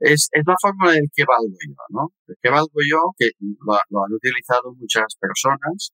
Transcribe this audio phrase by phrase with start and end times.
[0.00, 0.56] es, es la
[0.92, 2.12] del que valgo yo, ¿no?
[2.42, 5.92] Que valgo yo, que lo, han utilizado muchas personas,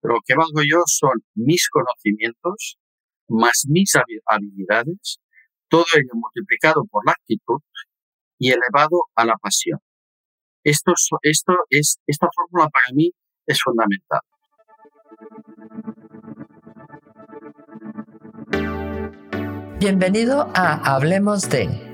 [0.00, 2.78] pero que valgo yo son mis conocimientos
[3.28, 3.92] más mis
[4.26, 5.18] habilidades,
[5.68, 7.60] todo ello multiplicado por la actitud
[8.38, 9.78] y elevado a la pasión.
[10.62, 10.92] Esto,
[11.22, 13.12] esto es, esta fórmula para mí
[13.46, 14.20] es fundamental.
[19.78, 21.93] Bienvenido a Hablemos de,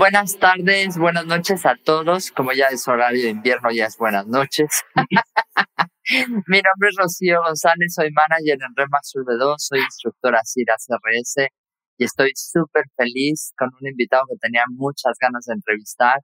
[0.00, 2.30] Buenas tardes, buenas noches a todos.
[2.30, 4.82] Como ya es horario de invierno, ya es buenas noches.
[6.48, 10.76] Mi nombre es Rocío González, soy manager en Remax Sur de 2, soy instructora CIRA
[10.78, 11.48] CRS
[11.98, 16.16] y estoy súper feliz con un invitado que tenía muchas ganas de entrevistar.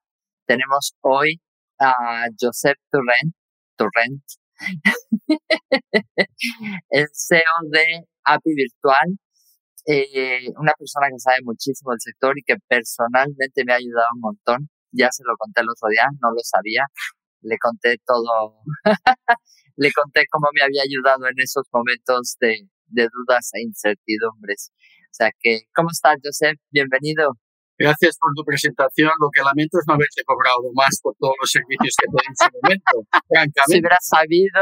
[0.46, 1.42] Tenemos hoy
[1.78, 3.34] a Josep Torrent,
[3.76, 4.22] Torrent
[6.88, 9.18] el CEO de API Virtual,
[9.86, 14.20] eh, una persona que sabe muchísimo del sector y que personalmente me ha ayudado un
[14.20, 14.68] montón.
[14.92, 16.84] Ya se lo conté el otro día, no lo sabía.
[17.42, 18.58] Le conté todo,
[19.76, 24.72] le conté cómo me había ayudado en esos momentos de, de dudas e incertidumbres.
[25.06, 26.58] O sea que, ¿cómo estás, Joseph?
[26.70, 27.38] Bienvenido.
[27.78, 29.10] Gracias por tu presentación.
[29.20, 32.26] Lo que lamento es no haberte cobrado más por todos los servicios que te di
[32.26, 32.94] en ese momento.
[33.28, 33.62] Francamente.
[33.68, 34.60] Si hubieras sabido.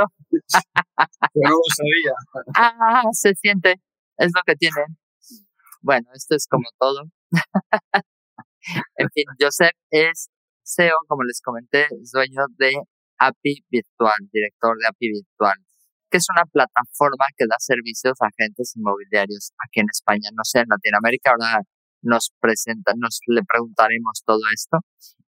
[1.33, 2.15] Pero no lo sabía.
[2.57, 3.81] Ah, se siente.
[4.19, 4.99] Es lo que tienen.
[5.85, 7.03] Bueno, esto es como todo.
[8.97, 10.31] en fin, Joseph es
[10.65, 12.73] CEO, como les comenté, es dueño de
[13.19, 15.59] API Virtual, director de API Virtual,
[16.09, 20.61] que es una plataforma que da servicios a agentes inmobiliarios aquí en España, no sé,
[20.61, 21.33] en Latinoamérica.
[21.33, 21.61] Ahora
[22.01, 24.79] nos presenta, nos le preguntaremos todo esto,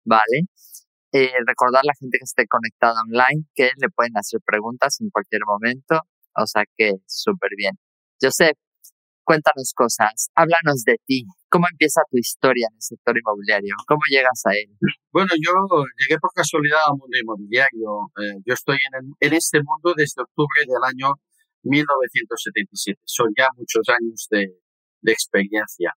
[0.05, 0.47] ¿vale?
[1.11, 5.11] Eh, recordar a la gente que esté conectada online que le pueden hacer preguntas en
[5.11, 5.99] cualquier momento,
[6.37, 7.75] o sea que súper bien.
[8.23, 8.57] Joseph,
[9.25, 11.25] Cuéntanos cosas, háblanos de ti.
[11.49, 13.75] ¿Cómo empieza tu historia en el sector inmobiliario?
[13.87, 14.69] ¿Cómo llegas a él?
[15.12, 15.53] Bueno, yo
[15.97, 18.13] llegué por casualidad al mundo inmobiliario.
[18.21, 21.15] Eh, yo estoy en, en, este mundo desde octubre del año
[21.63, 23.01] 1977.
[23.05, 24.61] Son ya muchos años de,
[25.01, 25.95] de experiencia.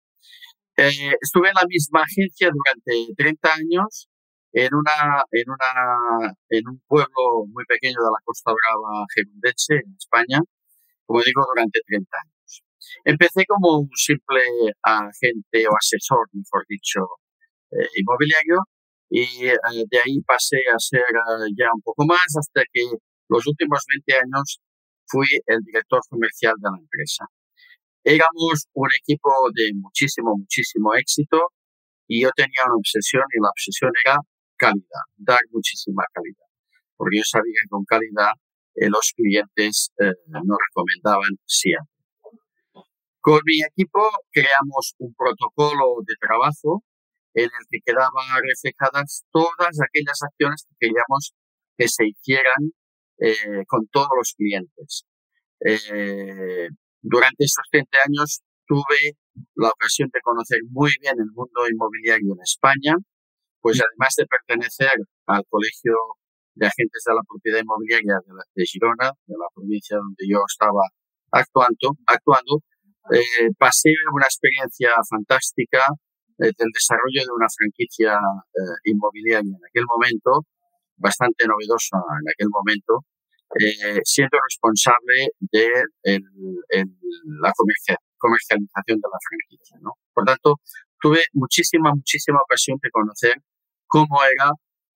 [0.78, 4.10] Eh, estuve en la misma agencia durante 30 años
[4.52, 9.96] en una, en una, en un pueblo muy pequeño de la Costa Brava gerundense, en
[9.98, 10.40] España,
[11.06, 12.35] como digo, durante 30 años.
[13.04, 14.42] Empecé como un simple
[14.82, 17.02] agente o asesor, mejor dicho,
[17.72, 18.60] eh, inmobiliario
[19.10, 19.58] y eh,
[19.90, 22.84] de ahí pasé a ser eh, ya un poco más hasta que
[23.28, 24.60] los últimos 20 años
[25.08, 27.26] fui el director comercial de la empresa.
[28.04, 31.50] Éramos un equipo de muchísimo, muchísimo éxito
[32.08, 34.18] y yo tenía una obsesión y la obsesión era
[34.58, 36.48] calidad, dar muchísima calidad,
[36.96, 38.32] porque yo sabía que con calidad
[38.76, 41.95] los clientes nos recomendaban siempre.
[43.26, 46.84] Con mi equipo creamos un protocolo de trabajo
[47.34, 51.34] en el que quedaban reflejadas todas aquellas acciones que queríamos
[51.76, 52.70] que se hicieran
[53.18, 55.06] eh, con todos los clientes.
[55.60, 56.70] Eh,
[57.02, 59.18] durante esos 30 años tuve
[59.56, 62.94] la ocasión de conocer muy bien el mundo inmobiliario en España,
[63.60, 64.94] pues además de pertenecer
[65.26, 65.98] al Colegio
[66.54, 70.86] de Agentes de la Propiedad Inmobiliaria de, de Girona, de la provincia donde yo estaba
[71.32, 72.62] actuando, actuando
[73.12, 75.86] eh, pasé una experiencia fantástica
[76.40, 80.46] eh, del desarrollo de una franquicia eh, inmobiliaria en aquel momento,
[80.98, 83.06] bastante novedosa en aquel momento,
[83.60, 85.68] eh, siendo responsable de
[86.04, 86.24] el,
[86.70, 86.86] el,
[87.42, 87.54] la
[88.18, 89.78] comercialización de la franquicia.
[89.82, 89.94] ¿no?
[90.14, 90.60] Por tanto,
[91.00, 93.36] tuve muchísima, muchísima ocasión de conocer
[93.88, 94.52] cómo era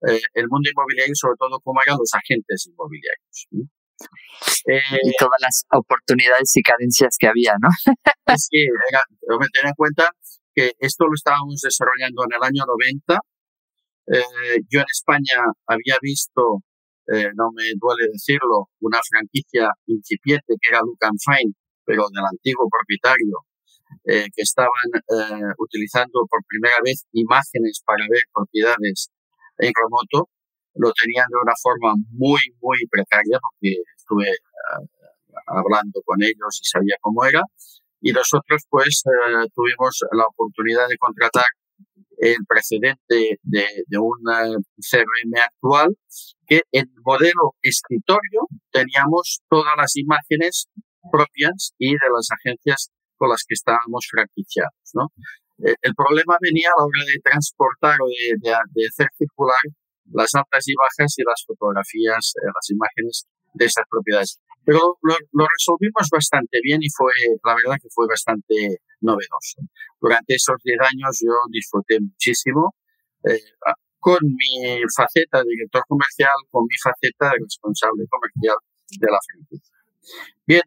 [0.07, 3.48] eh, el mundo inmobiliario y sobre todo cómo eran los agentes inmobiliarios.
[3.51, 3.63] ¿no?
[4.68, 7.70] Eh, y todas las oportunidades y carencias que había, ¿no?
[8.38, 8.60] sí,
[8.90, 9.02] era,
[9.54, 10.10] tener en cuenta
[10.54, 13.20] que esto lo estábamos desarrollando en el año 90.
[14.08, 16.64] Eh, yo en España había visto,
[17.14, 21.54] eh, no me duele decirlo, una franquicia incipiente que era Lucan Fine,
[21.86, 23.48] pero del antiguo propietario,
[24.06, 29.10] eh, que estaban eh, utilizando por primera vez imágenes para ver propiedades
[29.60, 30.30] en remoto
[30.77, 34.85] lo tenían de una forma muy, muy precaria porque estuve uh,
[35.47, 37.41] hablando con ellos y sabía cómo era.
[38.01, 41.45] Y nosotros pues uh, tuvimos la oportunidad de contratar
[42.18, 44.19] el precedente de, un
[44.77, 45.95] CRM actual,
[46.47, 50.68] que en modelo escritorio teníamos todas las imágenes
[51.12, 54.74] propias y de las agencias con las que estábamos franquiciados.
[54.94, 55.12] ¿no?
[55.59, 59.62] Eh, el problema venía a la hora de transportar o de, hacer circular
[60.13, 64.39] las altas y bajas y las fotografías, eh, las imágenes de esas propiedades.
[64.63, 67.13] Pero lo, resolvimos bastante bien y fue,
[67.44, 69.63] la verdad que fue bastante novedoso.
[70.01, 72.75] Durante esos 10 años yo disfruté muchísimo
[73.24, 73.39] eh,
[74.00, 78.57] con mi faceta de director comercial, con mi faceta de responsable comercial
[79.00, 79.75] de la franquicia.
[80.45, 80.63] Bien,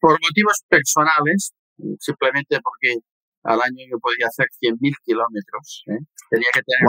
[0.00, 1.52] por motivos personales,
[1.98, 2.98] simplemente porque
[3.42, 5.84] al año yo podía hacer 100.000 kilómetros.
[5.86, 6.02] ¿eh?
[6.30, 6.86] Tenía que tener,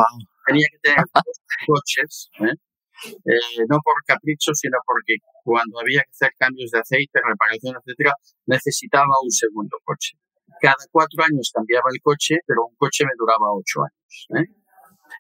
[0.48, 2.56] tenía que tener dos coches, ¿eh?
[3.06, 3.66] ¿eh?
[3.70, 8.14] no por capricho, sino porque cuando había que hacer cambios de aceite, reparación, etcétera,
[8.46, 10.18] necesitaba un segundo coche.
[10.62, 14.28] Cada cuatro años cambiaba el coche, pero un coche me duraba ocho años.
[14.42, 14.50] ¿eh?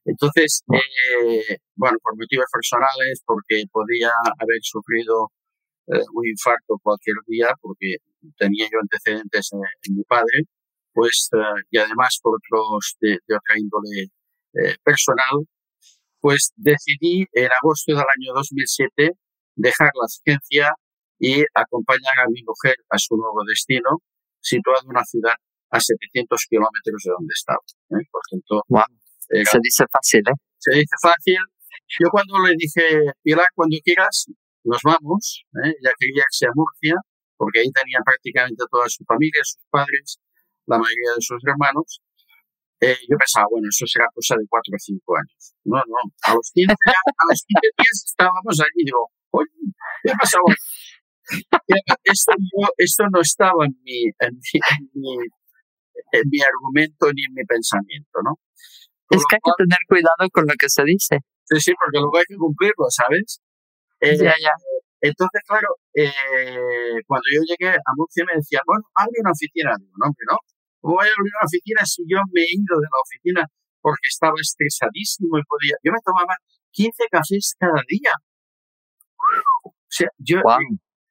[0.06, 5.31] Entonces, eh, bueno, por motivos personales, porque podía haber sufrido
[5.88, 7.95] un infarto cualquier día, porque
[8.38, 10.44] tenía yo antecedentes en mi padre,
[10.97, 14.09] pues, eh, y además por otros de, otra índole
[14.53, 15.45] eh, personal,
[16.19, 19.11] pues decidí en agosto del año 2007
[19.55, 20.73] dejar la agencia
[21.19, 24.01] y acompañar a mi mujer a su nuevo destino,
[24.39, 25.33] situado en una ciudad
[25.69, 27.63] a 700 kilómetros de donde estaba.
[27.91, 28.05] ¿eh?
[28.11, 28.63] Por tanto,
[29.29, 30.38] se dice fácil, ¿eh?
[30.57, 31.38] Se dice fácil.
[31.99, 34.27] Yo cuando le dije, Pilar, cuando quieras,
[34.63, 35.73] nos vamos, ¿eh?
[35.81, 36.95] ya quería irse a Murcia,
[37.35, 40.19] porque ahí tenía prácticamente toda su familia, sus padres,
[40.65, 42.01] la mayoría de sus hermanos,
[42.79, 45.56] eh, yo pensaba, bueno, eso será cosa de cuatro o cinco años.
[45.65, 49.50] No, no, a los 15, a los 15 días estábamos allí y digo, oye,
[50.03, 50.45] ¿qué ha pasado?
[52.03, 52.31] Esto,
[52.77, 54.39] esto no estaba en mi, en,
[54.94, 55.12] mi,
[56.13, 58.39] en, mi, argumento ni en mi pensamiento, ¿no?
[59.09, 61.19] es que hay que tener cuidado con lo que se dice.
[61.44, 63.41] Sí, sí, porque luego hay que cumplirlo, ¿sabes?
[64.00, 64.53] Eh, ya, ya.
[65.01, 69.75] Entonces, claro, eh, cuando yo llegué a Murcia me decía, bueno, abre una oficina.
[69.80, 70.38] Digo, no, hombre, no.
[70.88, 73.42] ¿Cómo voy a abrir una oficina si yo me he ido de la oficina
[73.84, 75.75] porque estaba estresadísimo y podía...
[75.84, 76.39] Yo me tomaba
[76.72, 78.16] 15 cafés cada día.
[79.68, 80.39] O sea, yo...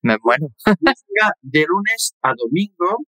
[0.00, 0.48] me muero.
[1.42, 3.04] de lunes a domingo,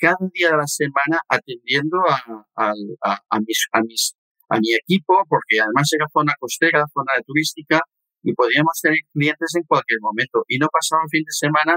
[0.00, 2.24] cada día de la semana, atendiendo a,
[2.56, 4.14] a, mis, a, mis,
[4.48, 7.80] a mi equipo, porque además era zona costera, zona turística,
[8.22, 10.42] y podíamos tener clientes en cualquier momento.
[10.48, 11.76] Y no pasaba un fin de semana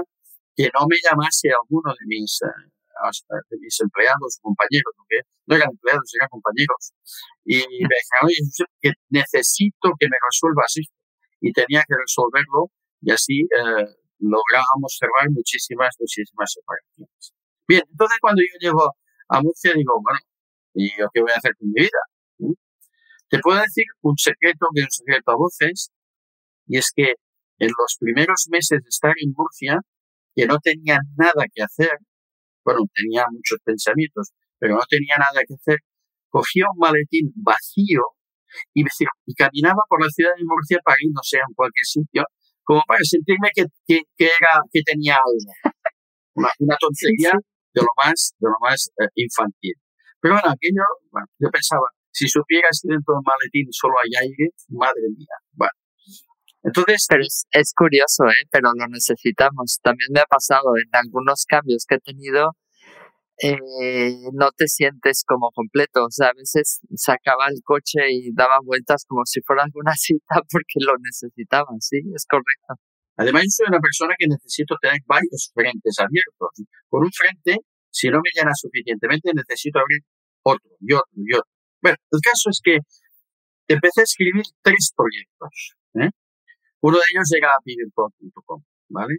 [0.56, 2.72] que no me llamase alguno de mis, eh,
[3.50, 6.92] de mis empleados, compañeros, porque no eran empleados, eran compañeros.
[7.44, 7.56] Y
[7.88, 8.40] me dijeron, oye,
[8.80, 10.94] que necesito que me resuelvas esto.
[11.40, 12.72] Y tenía que resolverlo
[13.02, 13.86] y así eh,
[14.18, 17.34] lográbamos cerrar muchísimas, muchísimas operaciones.
[17.68, 18.92] Bien, entonces cuando yo llego
[19.28, 20.20] a Murcia digo, bueno,
[20.74, 22.00] ¿y yo qué voy a hacer con mi vida?
[22.38, 22.52] ¿Mm?
[23.28, 25.90] Te puedo decir un secreto que es un secreto a voces,
[26.66, 27.14] y es que
[27.58, 29.80] en los primeros meses de estar en Murcia,
[30.34, 31.98] que no tenía nada que hacer,
[32.66, 35.78] bueno, tenía muchos pensamientos, pero no tenía nada que hacer,
[36.28, 38.02] cogía un maletín vacío
[38.74, 42.24] y, y caminaba por la ciudad de Murcia para ir, no sé, en cualquier sitio,
[42.64, 45.74] como para sentirme que, que, era, que tenía algo.
[46.34, 47.32] Una, tontería
[47.72, 49.74] de lo más, de lo más eh, infantil.
[50.20, 54.50] Pero bueno, aquello, bueno, yo pensaba, si supieras que dentro del maletín solo hay aire,
[54.68, 55.38] madre mía.
[55.52, 55.72] Bueno,
[56.66, 58.42] entonces, pero es, curioso, ¿eh?
[58.50, 59.78] pero lo necesitamos.
[59.84, 62.56] También me ha pasado en algunos cambios que he tenido,
[63.42, 66.04] eh, no te sientes como completo.
[66.04, 70.42] O sea, a veces sacaba el coche y daba vueltas como si fuera alguna cita
[70.50, 72.82] porque lo necesitaba, sí, es correcto.
[73.18, 76.50] Además, yo soy una persona que necesito tener varios frentes abiertos.
[76.88, 77.56] Por un frente,
[77.90, 80.00] si no me llena suficientemente, necesito abrir
[80.42, 81.50] otro y otro y otro.
[81.80, 82.78] Bueno, el caso es que
[83.68, 85.76] empecé a escribir tres proyectos.
[85.94, 86.10] ¿eh?
[86.82, 89.16] Uno de ellos era apivirtual.com, ¿vale?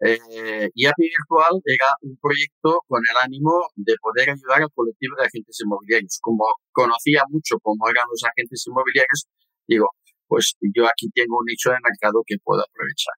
[0.00, 5.16] Eh, y API Virtual era un proyecto con el ánimo de poder ayudar al colectivo
[5.18, 6.18] de agentes inmobiliarios.
[6.20, 9.26] Como conocía mucho cómo eran los agentes inmobiliarios,
[9.68, 9.88] digo,
[10.26, 13.14] pues yo aquí tengo un nicho de mercado que puedo aprovechar.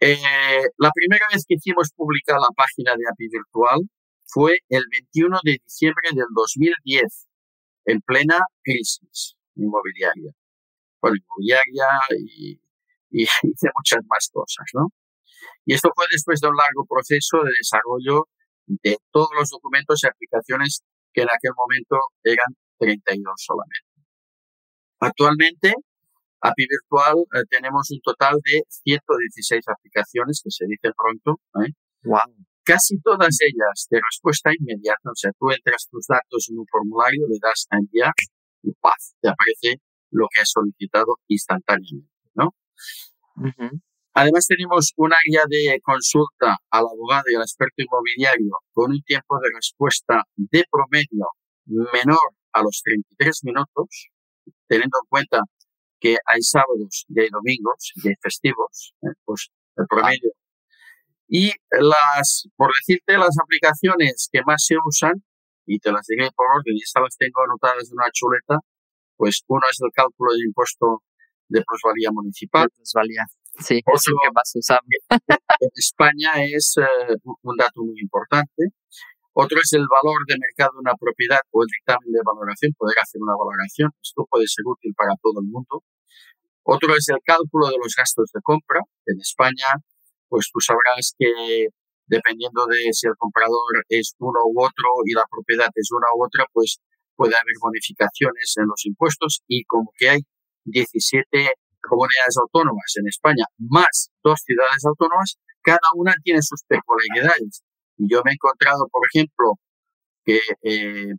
[0.00, 3.80] Eh, la primera vez que hicimos publicar la página de API Virtual
[4.26, 7.26] fue el 21 de diciembre del 2010,
[7.86, 10.32] en plena crisis inmobiliaria
[11.00, 11.86] bueno, inmobiliaria
[12.18, 12.60] y,
[13.10, 14.88] y, de muchas más cosas, ¿no?
[15.64, 18.28] Y esto fue después de un largo proceso de desarrollo
[18.66, 23.88] de todos los documentos y aplicaciones que en aquel momento eran 32 solamente.
[25.00, 25.74] Actualmente,
[26.40, 31.40] API Virtual eh, tenemos un total de 116 aplicaciones, que se dice pronto.
[31.64, 31.72] ¿eh?
[32.04, 32.46] Wow.
[32.64, 37.26] casi todas ellas de respuesta inmediata, o sea, tú entras tus datos en un formulario,
[37.28, 38.12] le das a enviar
[38.62, 39.14] y ¡paz!
[39.20, 42.54] te aparece lo que has solicitado instantáneamente, ¿no?
[44.18, 49.38] Además tenemos un área de consulta al abogado y al experto inmobiliario con un tiempo
[49.38, 51.26] de respuesta de promedio
[51.66, 54.10] menor a los 33 minutos,
[54.66, 55.38] teniendo en cuenta
[56.00, 59.14] que hay sábados y hay domingos y hay festivos, ¿eh?
[59.24, 60.32] pues el promedio.
[61.28, 65.12] Y las, por decirte, las aplicaciones que más se usan,
[65.64, 68.58] y te las diré por orden, y estas las tengo anotadas en una chuleta,
[69.16, 71.04] pues uno es el cálculo del impuesto
[71.48, 72.68] de plusvalía municipal.
[72.74, 73.24] plusvalía,
[73.58, 74.96] sí, es el que más usamos.
[75.60, 78.74] en España es eh, un dato muy importante.
[79.32, 82.98] Otro es el valor de mercado de una propiedad o el dictamen de valoración, poder
[82.98, 83.90] hacer una valoración.
[84.02, 85.84] Esto puede ser útil para todo el mundo.
[86.64, 88.80] Otro es el cálculo de los gastos de compra.
[89.06, 89.78] En España,
[90.28, 91.70] pues tú sabrás que
[92.06, 96.24] dependiendo de si el comprador es uno u otro y la propiedad es una u
[96.24, 96.80] otra, pues
[97.14, 100.20] puede haber bonificaciones en los impuestos y como que hay
[100.64, 107.62] 17 comunidades autónomas en España, más dos ciudades autónomas, cada una tiene sus peculiaridades.
[107.96, 109.54] Y yo me he encontrado, por ejemplo,
[110.24, 111.12] que eh,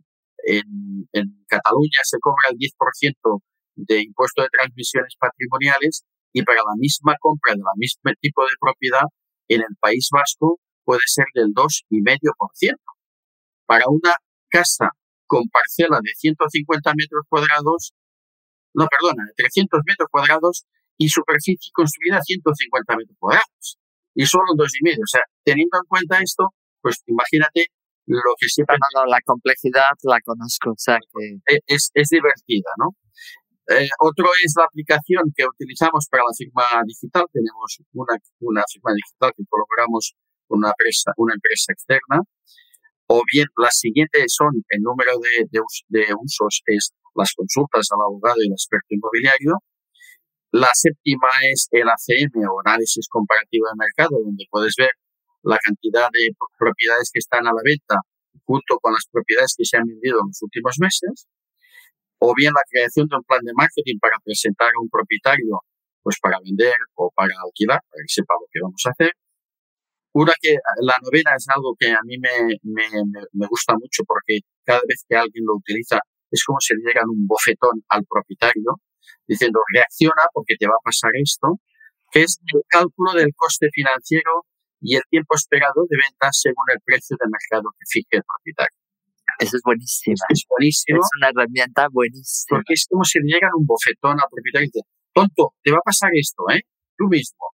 [0.46, 3.40] en, en, Cataluña se cobra el 10%
[3.76, 8.54] de impuesto de transmisiones patrimoniales y para la misma compra de la misma tipo de
[8.60, 9.06] propiedad
[9.48, 12.74] en el País Vasco puede ser del 2,5%.
[13.66, 14.14] Para una
[14.48, 14.90] casa
[15.26, 17.92] con parcela de 150 metros cuadrados,
[18.74, 20.64] no, perdona, de 300 metros cuadrados
[20.96, 23.78] y superficie construida 150 metros cuadrados.
[24.14, 25.02] Y solo dos y medio.
[25.02, 27.66] O sea, teniendo en cuenta esto, pues imagínate
[28.06, 28.76] lo que siempre...
[28.94, 31.54] No, la complejidad la conozco, o sea que...
[31.54, 32.90] E, es, es divertida, ¿no?
[33.70, 37.24] Eh, otro es la aplicación que utilizamos para la firma digital.
[37.32, 40.14] Tenemos una, una firma digital que colaboramos
[40.48, 42.20] con una empresa, una empresa externa.
[43.06, 48.04] O bien, las siguientes son el número de, de, de usos, es las consultas al
[48.04, 49.58] abogado y al experto inmobiliario.
[50.52, 54.90] La séptima es el ACM o análisis comparativo de mercado, donde puedes ver
[55.42, 57.96] la cantidad de propiedades que están a la venta
[58.44, 61.26] junto con las propiedades que se han vendido en los últimos meses,
[62.18, 65.62] o bien la creación de un plan de marketing para presentar a un propietario,
[66.02, 69.12] pues para vender o para alquilar, para que sepa lo que vamos a hacer.
[70.12, 72.88] Una que la novena es algo que a mí me, me,
[73.32, 77.08] me gusta mucho porque cada vez que alguien lo utiliza es como si le llegan
[77.08, 78.80] un bofetón al propietario
[79.26, 81.60] diciendo reacciona porque te va a pasar esto,
[82.10, 84.46] que es el cálculo del coste financiero
[84.80, 88.78] y el tiempo esperado de venta según el precio de mercado que fije el propietario.
[89.38, 90.16] Eso es buenísimo.
[90.28, 90.98] Es, buenísimo.
[90.98, 92.58] Es una herramienta buenísima.
[92.58, 95.78] Porque es como si le llegan un bofetón al propietario y dice, tonto, te va
[95.78, 96.66] a pasar esto, ¿eh?
[96.98, 97.54] Tú mismo.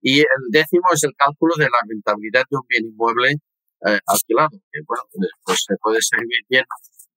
[0.00, 3.42] Y el décimo es el cálculo de la rentabilidad de un bien inmueble
[3.86, 5.02] eh, alquilado, que bueno,
[5.44, 6.64] pues se puede servir bien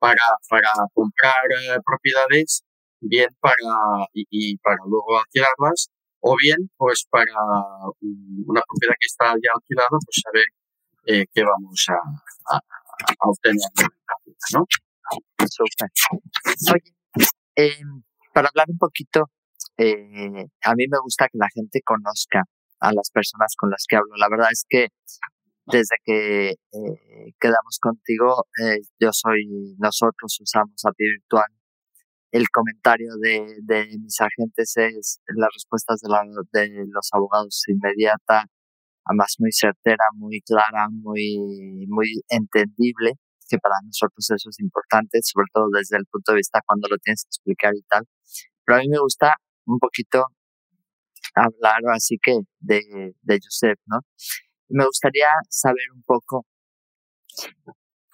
[0.06, 2.64] para, para comprar eh, propiedades,
[3.02, 7.34] bien para, y, para luego alquilarlas, o bien pues para
[8.46, 10.46] una propiedad que está ya alquilada, pues saber
[11.08, 12.60] eh, qué vamos a,
[13.28, 13.70] obtener
[14.54, 14.66] ¿no?
[16.74, 16.96] Oye,
[17.56, 17.80] eh,
[18.34, 19.30] para hablar un poquito,
[19.78, 22.44] eh, a mí me gusta que la gente conozca
[22.80, 24.16] a las personas con las que hablo.
[24.18, 24.90] La verdad es que
[25.68, 31.46] desde que eh, quedamos contigo, eh, yo soy, nosotros usamos API Virtual
[32.36, 38.46] el comentario de, de mis agentes es las respuestas de, los abogados inmediata,
[39.06, 43.14] además muy certera, muy clara, muy, muy entendible,
[43.48, 46.98] que para nosotros eso es importante, sobre todo desde el punto de vista cuando lo
[46.98, 48.04] tienes que explicar y tal.
[48.66, 50.26] Pero a mí me gusta un poquito
[51.36, 54.00] hablar así que de, de Joseph, ¿no?
[54.70, 56.46] Me gustaría saber un poco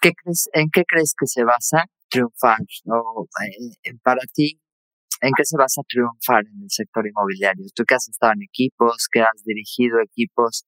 [0.02, 2.58] ¿qué crees, ¿en qué crees que se basa triunfar?
[2.86, 3.02] ¿no?
[3.84, 4.60] Eh, para ti,
[5.22, 7.66] ¿en qué se basa triunfar en el sector inmobiliario?
[7.74, 10.66] Tú que has estado en equipos, que has dirigido equipos,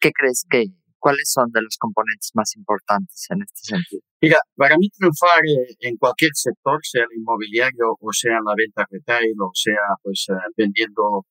[0.00, 0.66] ¿qué crees que,
[0.98, 4.02] cuáles son de los componentes más importantes en este sentido?
[4.20, 8.84] Mira, para mí triunfar eh, en cualquier sector, sea el inmobiliario o sea la venta
[8.90, 11.24] retail o sea pues eh, vendiendo,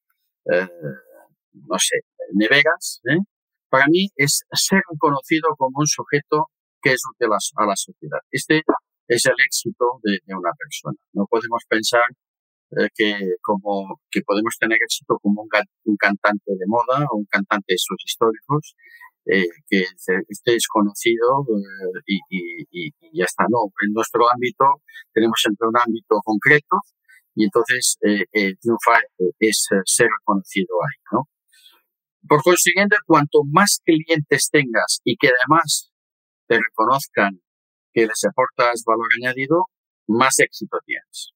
[0.47, 1.97] no sé,
[2.33, 3.01] neveras,
[3.75, 6.47] para mí es ser reconocido como un sujeto
[6.81, 8.19] que es útil a la sociedad.
[8.31, 8.63] Este
[9.09, 10.97] es el éxito de, una persona.
[11.11, 12.07] No podemos pensar
[12.71, 17.73] eh, que como que podemos tener éxito como un, cantante de moda o un cantante
[17.73, 18.77] de sus históricos
[19.25, 19.83] eh, que
[20.29, 21.43] esté conocido
[22.07, 22.15] eh,
[22.71, 23.43] y, ya está.
[23.49, 24.63] No, en nuestro ámbito
[25.11, 26.79] tenemos siempre un ámbito concreto
[27.35, 27.97] y entonces
[28.61, 29.03] triunfar
[29.39, 31.27] es ser reconocido ahí, ¿no?
[32.27, 35.91] Por consiguiente, cuanto más clientes tengas y que además
[36.47, 37.41] te reconozcan
[37.93, 39.65] que les aportas valor añadido,
[40.07, 41.31] más éxito tienes.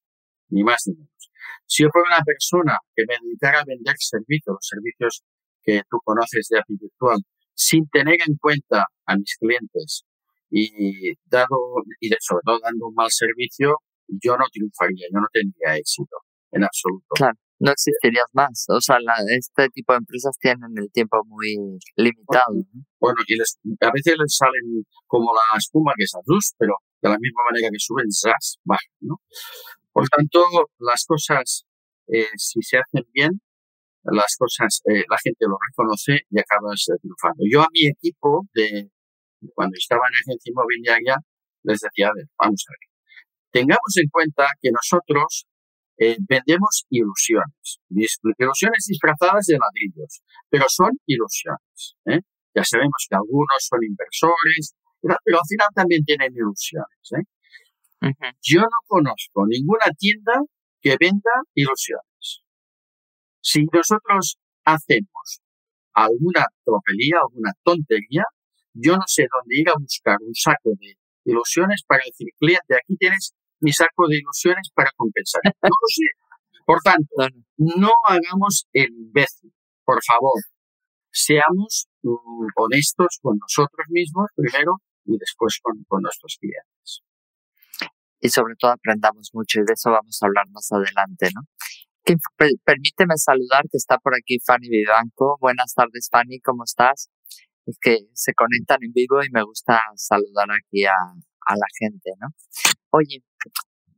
[0.48, 1.30] Ni más ni menos.
[1.66, 5.22] Si yo fuera una persona que me dedicara a vender servicios, los servicios
[5.62, 7.18] que tú conoces de API Virtual,
[7.54, 10.04] sin tener en cuenta a mis clientes
[10.50, 13.76] y dado y sobre todo dando un mal servicio,
[14.08, 16.16] yo no triunfaría, yo no tendría éxito
[16.50, 17.14] en absoluto.
[17.14, 18.64] Claro, no existirías más.
[18.68, 18.96] O sea,
[19.28, 21.56] este tipo de empresas tienen el tiempo muy
[21.96, 22.56] limitado.
[22.98, 27.18] Bueno, y a veces les salen como la espuma que es luz, pero de la
[27.18, 29.20] misma manera que suben, zas, bajan, ¿no?
[29.92, 30.44] Por tanto,
[30.78, 31.64] las cosas,
[32.08, 33.40] eh, si se hacen bien,
[34.04, 37.44] las cosas, eh, la gente lo reconoce y acabas triunfando.
[37.50, 38.90] Yo a mi equipo de,
[39.54, 41.16] cuando estaba en agencia inmobiliaria,
[41.64, 42.88] les decía, a ver, vamos a ver.
[43.52, 45.46] Tengamos en cuenta que nosotros
[46.02, 51.96] eh, vendemos ilusiones, ilusiones disfrazadas de ladrillos, pero son ilusiones.
[52.06, 52.20] ¿eh?
[52.54, 57.12] Ya sabemos que algunos son inversores, pero al final también tienen ilusiones.
[57.12, 58.12] ¿eh?
[58.40, 60.32] Yo no conozco ninguna tienda
[60.80, 62.44] que venda ilusiones.
[63.42, 65.42] Si nosotros hacemos
[65.92, 68.24] alguna tropelía, alguna tontería,
[68.72, 70.94] yo no sé dónde ir a buscar un saco de
[71.26, 75.42] ilusiones para decir, cliente, aquí tienes mi saco de ilusiones para compensar.
[75.44, 76.06] No lo sé.
[76.64, 79.52] Por tanto, no hagamos el imbécil,
[79.84, 80.40] por favor.
[81.10, 87.02] Seamos mm, honestos con nosotros mismos primero y después con, con nuestros clientes.
[88.20, 91.42] Y sobre todo aprendamos mucho y de eso vamos a hablar más adelante, ¿no?
[92.64, 95.36] permíteme saludar que está por aquí Fanny Vivanco.
[95.40, 97.08] Buenas tardes, Fanny, ¿cómo estás?
[97.66, 102.10] Es que se conectan en vivo y me gusta saludar aquí a, a la gente,
[102.20, 102.28] ¿no?
[102.90, 103.22] Oye,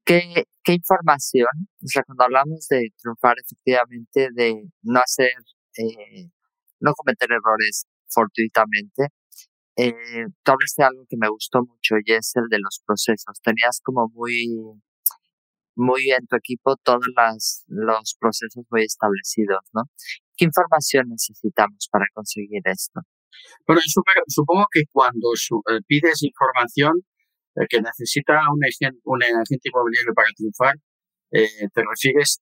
[0.05, 1.49] ¿qué, ¿qué información?
[1.83, 5.35] O sea, cuando hablamos de triunfar efectivamente, de no hacer,
[5.79, 6.31] eh,
[6.81, 9.09] no cometer errores fortuitamente,
[9.77, 9.93] eh,
[10.43, 13.41] tú hablaste de algo que me gustó mucho y es el de los procesos.
[13.43, 14.49] Tenías como muy,
[15.77, 19.83] muy en tu equipo todos las, los procesos muy establecidos, ¿no?
[20.37, 23.01] ¿Qué información necesitamos para conseguir esto?
[23.67, 23.81] Bueno,
[24.29, 26.93] supongo que cuando eh, pides información,
[27.55, 30.75] el que necesita un agente, un agente inmobiliario para triunfar,
[31.31, 32.41] eh, te refieres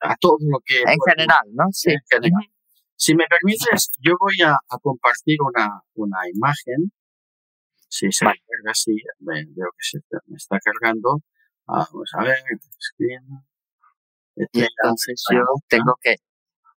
[0.00, 0.78] a todo lo que...
[0.80, 1.64] En general, ¿no?
[1.72, 1.90] Sí.
[1.90, 2.50] En general.
[2.96, 6.92] Si me permites, yo voy a, compartir una, una imagen.
[7.88, 11.20] Si se carga así, veo que se me está cargando.
[11.66, 12.38] Vamos a ver,
[12.78, 13.22] screen.
[14.36, 16.16] entonces yo tengo que,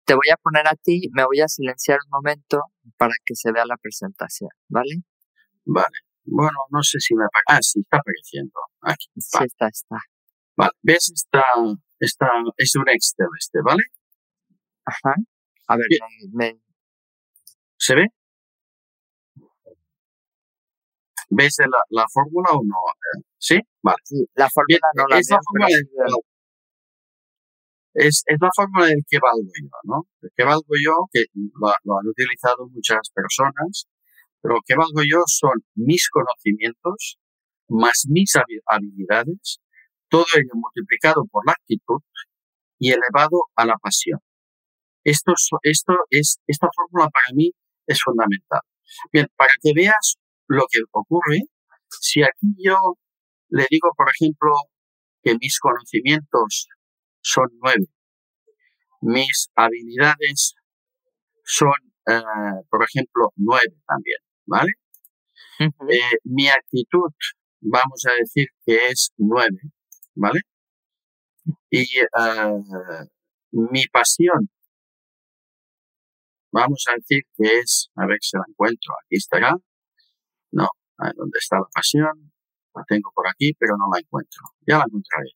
[0.05, 2.61] te voy a poner a ti, me voy a silenciar un momento
[2.97, 5.03] para que se vea la presentación, ¿vale?
[5.65, 6.06] Vale.
[6.27, 7.45] Bueno, no sé si me aparece.
[7.47, 8.59] Ah, sí, está apareciendo.
[8.81, 9.07] Aquí.
[9.17, 9.97] Sí, está, está.
[10.57, 11.11] Vale, ¿ves?
[11.13, 11.43] Esta,
[11.99, 13.83] esta, es un Excel este, ¿vale?
[14.85, 15.15] Ajá.
[15.67, 15.85] A ver,
[16.33, 16.59] me,
[17.77, 18.07] ¿se ve?
[21.29, 22.77] ¿Ves la, la fórmula o no?
[23.37, 23.59] ¿Sí?
[23.83, 23.97] Vale.
[24.35, 25.87] la fórmula no la es la fórmula del,
[27.93, 30.07] es, es, la fórmula del que valgo yo, ¿no?
[30.21, 33.87] El que valgo yo, que lo, lo han utilizado muchas personas,
[34.43, 37.17] lo que valgo yo son mis conocimientos
[37.69, 38.33] más mis
[38.65, 39.59] habilidades,
[40.09, 42.01] todo ello multiplicado por la actitud
[42.79, 44.19] y elevado a la pasión.
[45.03, 47.51] Esto, esto es, esta fórmula para mí
[47.85, 48.61] es fundamental.
[49.11, 51.41] Bien, para que veas lo que ocurre,
[51.89, 52.77] si aquí yo
[53.49, 54.51] le digo, por ejemplo,
[55.23, 56.67] que mis conocimientos
[57.21, 57.85] son nueve,
[59.01, 60.55] mis habilidades
[61.43, 61.73] son,
[62.07, 62.21] eh,
[62.69, 64.71] por ejemplo, nueve también, ¿vale?
[65.59, 67.11] Eh, mi actitud,
[67.61, 69.59] vamos a decir que es nueve,
[70.15, 70.41] ¿vale?
[71.69, 73.07] Y eh,
[73.51, 74.49] mi pasión,
[76.51, 79.55] vamos a decir que es, a ver si la encuentro, aquí estará.
[80.51, 80.67] No,
[81.15, 82.31] ¿dónde está la pasión?
[82.73, 84.41] La tengo por aquí, pero no la encuentro.
[84.65, 85.29] Ya la encontraré.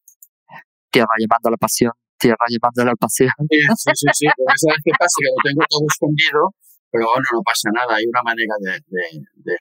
[0.90, 3.32] Tierra llevando la pasión, tierra llevando la pasión.
[3.50, 4.26] Sí, sí, sí, sí.
[4.36, 5.16] Pero ¿sabes qué pasa?
[5.20, 6.56] Que lo tengo todo escondido
[6.92, 9.06] pero bueno, no pasa nada, hay una manera de, de,
[9.46, 9.56] de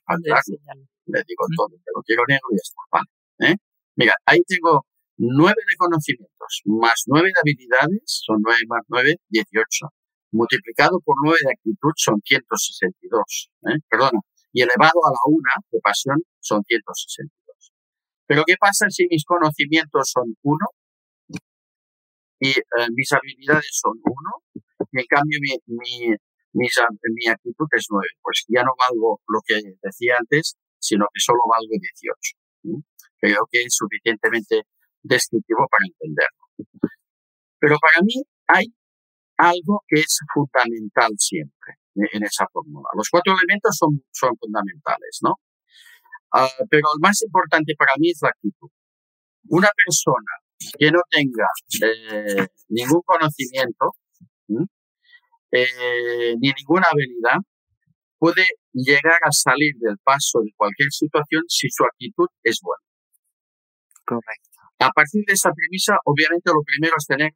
[1.07, 2.83] Le digo todo, pero quiero negro y está.
[2.91, 3.57] Vale, ¿eh?
[3.97, 4.85] Mira, ahí tengo
[5.17, 9.89] nueve de conocimientos, más nueve de habilidades, son nueve más nueve, dieciocho.
[10.33, 13.51] Multiplicado por nueve de actitud son 162.
[13.67, 13.79] ¿eh?
[13.89, 14.21] Perdona.
[14.53, 17.73] Y elevado a la una de pasión son 162.
[18.27, 20.67] Pero ¿qué pasa si mis conocimientos son uno
[22.39, 24.61] y eh, mis habilidades son uno?
[24.93, 26.15] Y en cambio mi, mi,
[26.53, 26.67] mi,
[27.29, 28.07] actitud es 9.
[28.23, 32.83] Pues ya no valgo lo que decía antes, sino que solo valgo 18.
[33.21, 34.63] Creo que es suficientemente
[35.03, 36.45] descriptivo para entenderlo.
[37.59, 38.67] Pero para mí hay
[39.37, 41.75] algo que es fundamental siempre.
[41.95, 42.89] en esa fórmula.
[42.95, 45.35] Los cuatro elementos son, son fundamentales, ¿no?
[46.33, 48.71] Ah, pero el más importante para mí es la actitud.
[49.49, 50.33] Una persona
[50.79, 51.47] que no tenga
[51.83, 53.97] eh, ningún conocimiento
[55.53, 57.39] eh, ni ninguna habilidad
[58.19, 62.85] puede llegar a salir del paso de cualquier situación si su actitud es buena.
[64.05, 64.51] Correcto.
[64.81, 67.33] A partir de esa premisa, obviamente lo primero es tener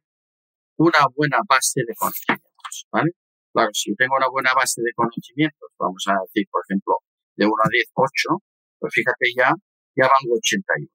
[0.77, 3.11] una buena base de conocimientos, ¿vale?
[3.53, 6.97] Claro, si tengo una buena base de conocimientos, vamos a decir, por ejemplo,
[7.35, 8.43] de 1 a 10, 8,
[8.79, 9.53] pues fíjate ya,
[9.95, 10.87] ya valgo 81,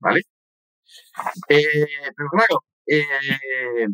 [0.00, 0.20] ¿vale?
[1.48, 3.86] Eh, pero claro, eh,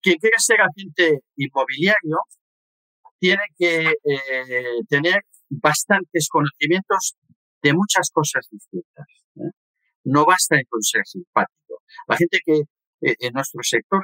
[0.00, 2.18] quien quiere ser agente inmobiliario
[3.18, 7.16] tiene que eh, tener bastantes conocimientos
[7.62, 9.06] de muchas cosas distintas.
[9.36, 9.50] ¿eh?
[10.04, 11.82] No basta con ser simpático.
[12.06, 12.58] La gente que
[13.00, 14.02] eh, en nuestro sector,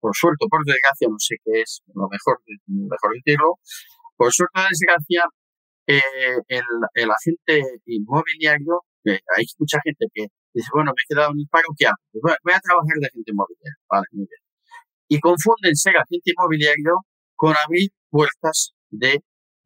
[0.00, 3.58] por suerte por desgracia, no sé qué es lo mejor, mejor decirlo,
[4.16, 5.24] por suerte o desgracia,
[5.86, 11.48] el, el, agente inmobiliario, hay mucha gente que dice, bueno, me he quedado en el
[11.48, 11.96] paro, ¿qué hago?
[12.12, 13.80] Pues voy a trabajar de agente inmobiliario.
[13.88, 14.47] Vale, muy bien
[15.08, 19.20] y confunden ser agente inmobiliario con abrir puertas de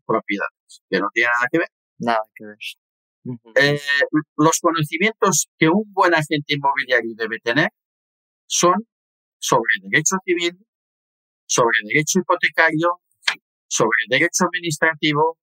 [0.06, 1.68] propiedades, que no tiene nada que ver.
[1.98, 2.58] Nada que ver.
[3.54, 3.80] Eh,
[4.36, 7.70] los conocimientos que un buen agente inmobiliario debe tener
[8.46, 8.74] son
[9.38, 10.58] sobre derecho civil,
[11.46, 13.00] sobre derecho hipotecario,
[13.68, 15.38] sobre derecho administrativo,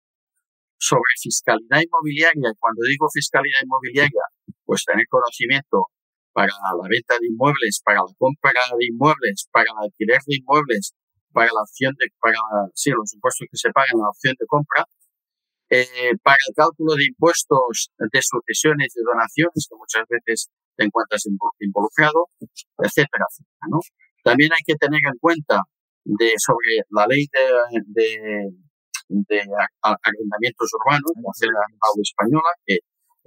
[0.78, 2.50] sobre fiscalidad inmobiliaria.
[2.52, 4.24] Y cuando digo fiscalidad inmobiliaria,
[4.66, 5.88] pues tener conocimiento
[6.38, 10.94] para la venta de inmuebles, para la compra de inmuebles, para el alquiler de inmuebles,
[11.34, 12.38] para la opción de, para,
[12.76, 14.86] sí, los impuestos que se pagan, la opción de compra,
[15.74, 21.26] eh, para el cálculo de impuestos de sucesiones y donaciones, que muchas veces te encuentras
[21.26, 22.30] involucrado,
[22.86, 23.82] etcétera, etcétera, ¿no?
[24.22, 25.66] También hay que tener en cuenta
[26.06, 28.08] de, sobre la ley de, de,
[29.10, 29.40] de
[29.82, 31.66] arrendamientos urbanos, la
[31.98, 32.78] ley española, que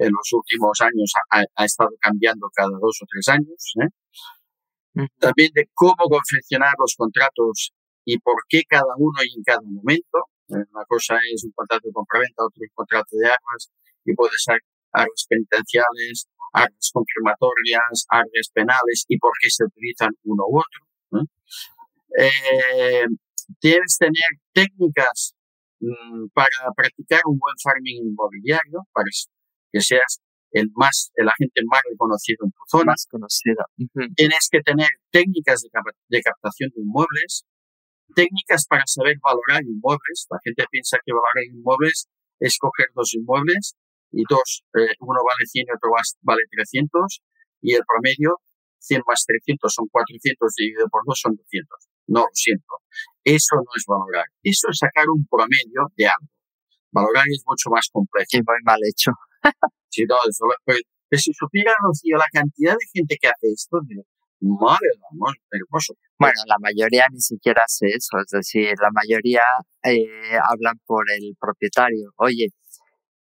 [0.01, 3.75] en los últimos años ha, estado cambiando cada dos o tres años.
[3.85, 5.07] ¿eh?
[5.19, 7.73] También de cómo confeccionar los contratos
[8.05, 10.19] y por qué cada uno y en cada momento.
[10.49, 13.71] Eh, una cosa es un contrato de compraventa, otro un contrato de armas
[14.05, 14.59] y puede ser
[14.93, 20.81] armas penitenciales, armas confirmatorias, armas penales y por qué se utilizan uno u otro.
[22.19, 23.07] Eh,
[23.63, 25.37] debes tener técnicas
[25.79, 29.07] mm, para practicar un buen farming inmobiliario, para
[29.73, 30.21] que seas
[30.53, 32.93] el más, el agente más reconocido en tu zona.
[32.93, 33.65] Más conocido.
[34.17, 37.45] Tienes que tener técnicas de, captación de inmuebles,
[38.15, 40.27] técnicas para saber valorar inmuebles.
[40.31, 42.09] La gente piensa que valorar inmuebles
[42.41, 43.77] es coger dos inmuebles
[44.13, 45.91] y dos, eh, uno vale 100 y otro
[46.23, 47.23] vale 300
[47.63, 48.41] y el promedio
[48.81, 51.69] 100 más 300 son 400 dividido por dos son 200.
[52.09, 52.83] No, lo siento.
[53.23, 54.27] Eso no es valorar.
[54.43, 56.27] Eso es sacar un promedio de algo.
[56.91, 58.27] Valorar es mucho más complejo.
[58.33, 59.13] Y muy mal hecho
[59.89, 60.83] sí, no, eso, pues,
[61.23, 61.75] si supieran,
[62.17, 63.81] la cantidad de gente que hace esto,
[64.41, 64.89] madre
[65.51, 65.95] hermoso.
[66.19, 69.43] Bueno, la mayoría ni siquiera hace eso, es decir, la mayoría
[69.83, 72.13] eh, hablan por el propietario.
[72.17, 72.49] Oye,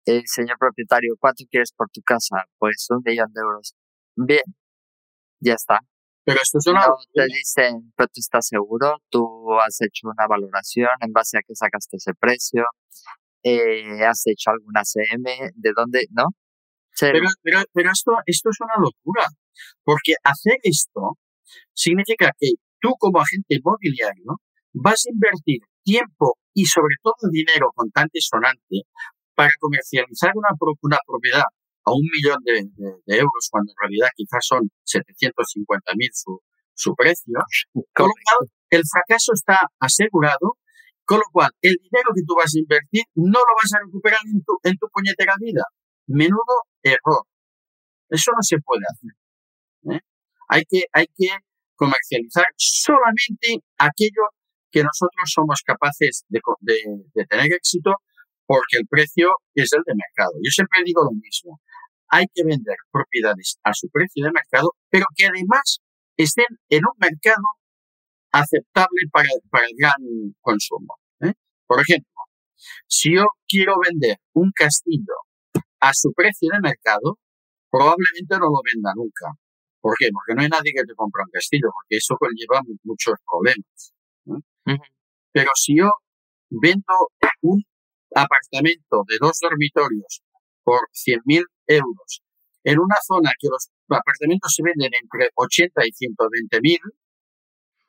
[0.05, 2.45] eh, señor propietario, ¿cuánto quieres por tu casa?
[2.57, 3.75] Pues un millón de euros.
[4.15, 4.43] Bien,
[5.39, 5.79] ya está.
[6.23, 6.85] Pero esto es una...
[6.85, 11.41] No te dicen, pero tú estás seguro, tú has hecho una valoración en base a
[11.41, 12.65] que sacaste ese precio,
[13.43, 16.25] eh, has hecho alguna CM, de dónde, ¿no?
[16.99, 19.25] Pero, pero, pero, esto, esto es una locura,
[19.83, 21.17] porque hacer esto
[21.73, 24.41] significa que tú como agente inmobiliario
[24.73, 28.83] vas a invertir tiempo y sobre todo dinero contante sonante
[29.33, 30.49] para comercializar una,
[30.81, 31.47] una propiedad
[31.85, 36.41] a un millón de, euros cuando en realidad quizás son 750 mil su,
[36.73, 37.39] su precio.
[37.73, 40.58] Con lo cual, el fracaso está asegurado
[41.09, 44.21] con lo cual, el dinero que tú vas a invertir no lo vas a recuperar
[44.29, 45.65] en tu, en tu puñetera vida.
[46.05, 47.25] Menudo error.
[48.09, 49.97] Eso no se puede hacer.
[49.97, 50.05] ¿eh?
[50.49, 51.29] Hay, que, hay que
[51.73, 54.29] comercializar solamente aquello
[54.69, 57.95] que nosotros somos capaces de, de, tener éxito
[58.45, 60.37] porque el precio es el de mercado.
[60.45, 61.59] Yo siempre digo lo mismo.
[62.09, 65.79] Hay que vender propiedades a su precio de mercado, pero que además
[66.17, 67.41] estén en un mercado
[68.31, 70.95] aceptable para, para el gran consumo.
[71.21, 71.33] ¿eh?
[71.65, 72.11] Por ejemplo,
[72.87, 75.15] si yo quiero vender un castillo
[75.79, 77.17] a su precio de mercado,
[77.69, 79.31] probablemente no lo venda nunca.
[79.81, 80.09] ¿Por qué?
[80.11, 83.93] Porque no hay nadie que te compre un castillo, porque eso conlleva muchos problemas.
[85.31, 85.89] Pero si yo
[86.49, 87.11] vendo
[87.41, 87.63] un
[88.13, 90.21] apartamento de dos dormitorios
[90.63, 92.21] por 100.000 euros
[92.63, 96.79] en una zona que los apartamentos se venden entre 80 y 120.000,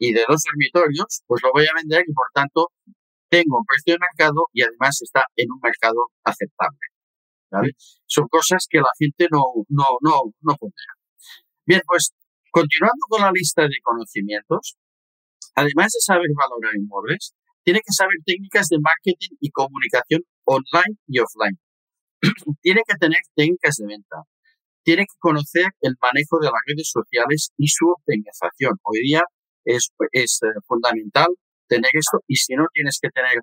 [0.00, 2.72] y de dos dormitorios, pues lo voy a vender y por tanto
[3.28, 6.80] tengo un precio de mercado y además está en un mercado aceptable.
[8.06, 10.94] Son cosas que la gente no, no, no, no pondera.
[11.66, 12.12] Bien, pues
[12.50, 14.76] continuando con la lista de conocimientos,
[15.54, 21.18] además de saber valorar inmuebles, tiene que saber técnicas de marketing y comunicación online y
[21.20, 21.60] offline.
[22.62, 24.16] tiene que tener técnicas de venta.
[24.82, 28.80] Tiene que conocer el manejo de las redes sociales y su optimización.
[28.82, 29.22] Hoy día
[29.76, 31.28] es, es eh, fundamental
[31.66, 33.38] tener esto y si no tienes que tener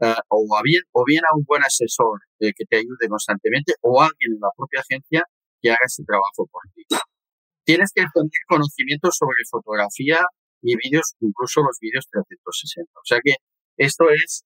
[0.00, 4.00] uh, o, bien, o bien a un buen asesor eh, que te ayude constantemente o
[4.00, 5.24] alguien en la propia agencia
[5.60, 6.84] que haga ese trabajo por ti.
[7.64, 10.20] Tienes que tener conocimiento sobre fotografía
[10.60, 12.90] y vídeos, incluso los vídeos 360.
[12.94, 13.36] O sea que
[13.76, 14.44] esto es,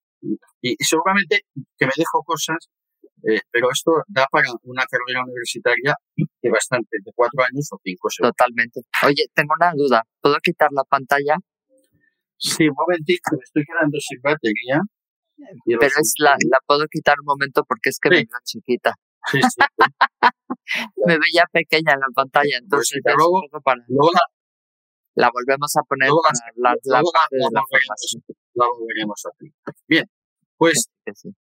[0.61, 1.41] y, seguramente
[1.79, 2.69] que me dejo cosas,
[3.23, 8.09] eh, pero esto da para una carrera universitaria de bastante, de cuatro años o cinco.
[8.19, 8.81] Totalmente.
[9.05, 10.03] Oye, tengo una duda.
[10.21, 11.37] ¿Puedo quitar la pantalla?
[12.39, 14.81] Sí, un momentito, me estoy quedando sin batería.
[15.65, 18.95] Pero es la, la puedo quitar un momento porque es que me veo chiquita.
[19.31, 19.61] Sí, sí.
[21.07, 23.43] me veía pequeña en la pantalla, pues entonces luego,
[25.15, 26.77] la, volvemos a poner para.
[26.85, 29.51] La volveremos a hacer.
[29.89, 30.05] Bien,
[30.59, 30.89] pues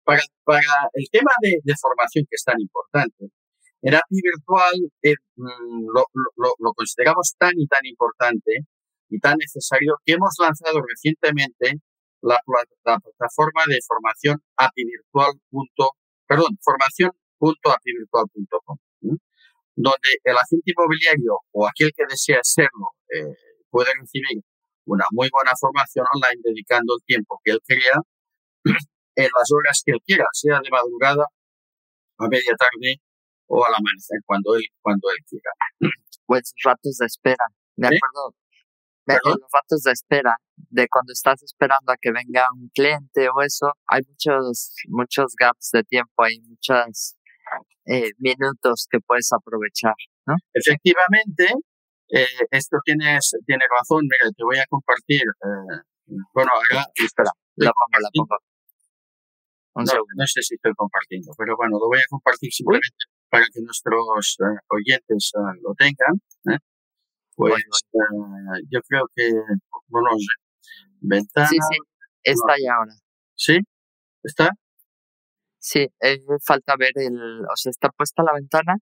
[0.03, 3.29] para, para, el tema de, de, formación que es tan importante,
[3.81, 4.73] en API Virtual
[5.03, 8.65] eh, mm, lo, lo, lo, consideramos tan y tan importante
[9.09, 11.81] y tan necesario que hemos lanzado recientemente
[12.21, 12.37] la,
[12.83, 15.33] plataforma de formación apivirtual.
[16.27, 18.77] Perdón, formación.apivirtual.com,
[19.75, 23.35] donde el agente inmobiliario o aquel que desea serlo eh,
[23.69, 24.41] puede recibir
[24.85, 28.01] una muy buena formación online dedicando el tiempo que él crea
[29.15, 31.25] en las horas que él quiera, sea de madrugada,
[32.17, 33.01] a media tarde
[33.47, 35.51] o al amanecer, cuando él, cuando él quiera.
[36.25, 37.45] Pues ratos de espera.
[37.75, 38.33] De acuerdo,
[39.05, 43.73] los ratos de espera, de cuando estás esperando a que venga un cliente o eso,
[43.87, 47.15] hay muchos, muchos gaps de tiempo, hay muchos
[47.85, 49.93] eh, minutos que puedes aprovechar,
[50.25, 50.35] ¿no?
[50.53, 51.53] Efectivamente,
[52.09, 57.71] eh, esto tienes, tiene razón, mira, te voy a compartir, eh, bueno, ahora, espera, la
[57.71, 58.37] pongo, la pongo.
[59.75, 62.95] No, no, sé si estoy compartiendo, pero bueno, lo voy a compartir simplemente
[63.29, 64.37] para que nuestros
[64.69, 66.15] oyentes lo tengan.
[67.35, 67.61] Pues
[67.91, 69.29] uh, yo creo que,
[69.87, 70.09] bueno,
[71.01, 71.47] ventana.
[71.47, 71.79] Sí, sí,
[72.23, 72.63] está no.
[72.63, 72.93] ya ahora.
[73.35, 73.59] ¿Sí?
[74.23, 74.49] ¿Está?
[75.59, 78.75] Sí, eh, falta ver el, o sea, está puesta la ventana.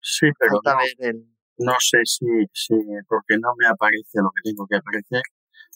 [0.00, 1.36] Sí, pero falta no, ver el...
[1.58, 2.74] no sé si, si,
[3.06, 5.22] porque no me aparece lo que tengo que aparecer,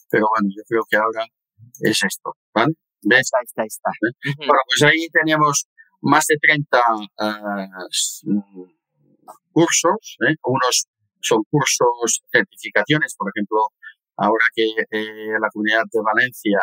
[0.09, 1.25] pero bueno, yo creo que ahora
[1.79, 2.73] es esto, ¿vale?
[3.03, 3.29] ¿Ves?
[3.37, 3.89] Ahí está, ahí está.
[3.89, 4.33] ¿Eh?
[4.37, 5.67] Bueno, pues ahí teníamos
[6.01, 8.65] más de 30 uh,
[9.51, 10.35] cursos, ¿eh?
[10.43, 10.87] unos
[11.21, 13.67] son cursos, certificaciones, por ejemplo,
[14.17, 16.59] ahora que eh, la comunidad de Valencia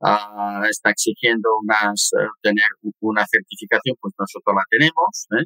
[0.00, 2.68] uh, está exigiendo unas, tener
[3.00, 5.44] una certificación, pues nosotros la tenemos, ¿eh?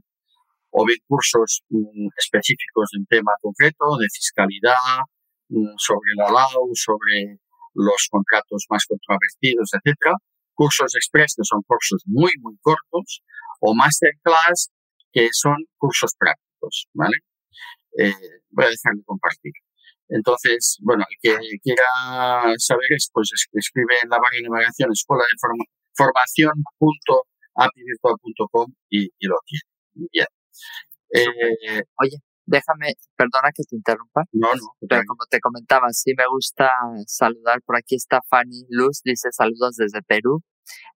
[0.72, 5.04] o bien cursos um, específicos de un tema concreto, de fiscalidad,
[5.50, 7.38] um, sobre la LAU, sobre
[7.74, 10.14] los contratos más controvertidos, etcétera.
[10.54, 13.22] Cursos express, que son cursos muy, muy cortos,
[13.60, 14.70] o masterclass,
[15.12, 17.16] que son cursos prácticos, ¿vale?
[17.98, 18.14] eh,
[18.50, 19.52] voy a dejar de compartir.
[20.08, 21.84] Entonces, bueno, el que quiera
[22.58, 29.26] saber es, pues escribe en la barra de navegación escuela de forma, formación.apivirtual.com y, y
[29.26, 29.62] lo tiene.
[30.12, 30.26] Bien.
[31.14, 32.16] Eh, Oye,
[32.52, 34.22] déjame, perdona que te interrumpa.
[34.32, 34.76] No, no.
[34.88, 36.70] Pero como te comentaba, sí me gusta
[37.06, 37.62] saludar.
[37.64, 40.42] Por aquí está Fanny Luz, dice saludos desde Perú.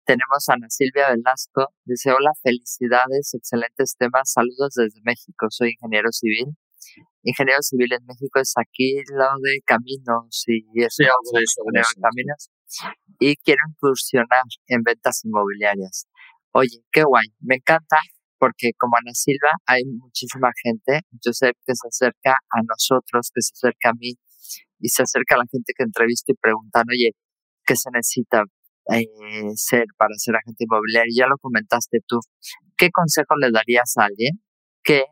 [0.05, 6.11] Tenemos a Ana Silvia Velasco, dice hola, felicidades, excelentes temas, saludos desde México, soy ingeniero
[6.11, 6.57] civil
[7.23, 11.63] ingeniero civil en México es aquí lo de caminos y eso, algo de eso,
[12.03, 12.51] caminos
[13.21, 16.09] y quiero incursionar en ventas inmobiliarias.
[16.53, 17.99] Oye, qué guay, me encanta
[18.43, 23.53] porque como Ana Silva hay muchísima gente, sé que se acerca a nosotros, que se
[23.55, 24.15] acerca a mí
[24.81, 27.13] y se acerca a la gente que entrevisto y preguntan, oye,
[27.65, 28.43] ¿qué se necesita
[28.91, 29.07] eh,
[29.55, 31.15] ser para ser agente inmobiliario?
[31.17, 32.19] Ya lo comentaste tú.
[32.77, 34.43] ¿Qué consejo le darías a alguien
[34.83, 35.05] que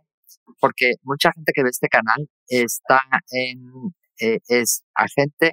[0.58, 5.52] porque mucha gente que ve este canal está en, eh, es agente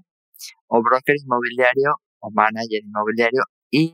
[0.66, 3.94] o broker inmobiliario o manager inmobiliario y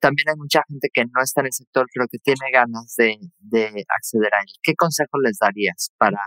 [0.00, 3.16] también hay mucha gente que no está en el sector pero que tiene ganas de,
[3.38, 4.52] de acceder a él.
[4.62, 6.18] ¿Qué consejo les darías para,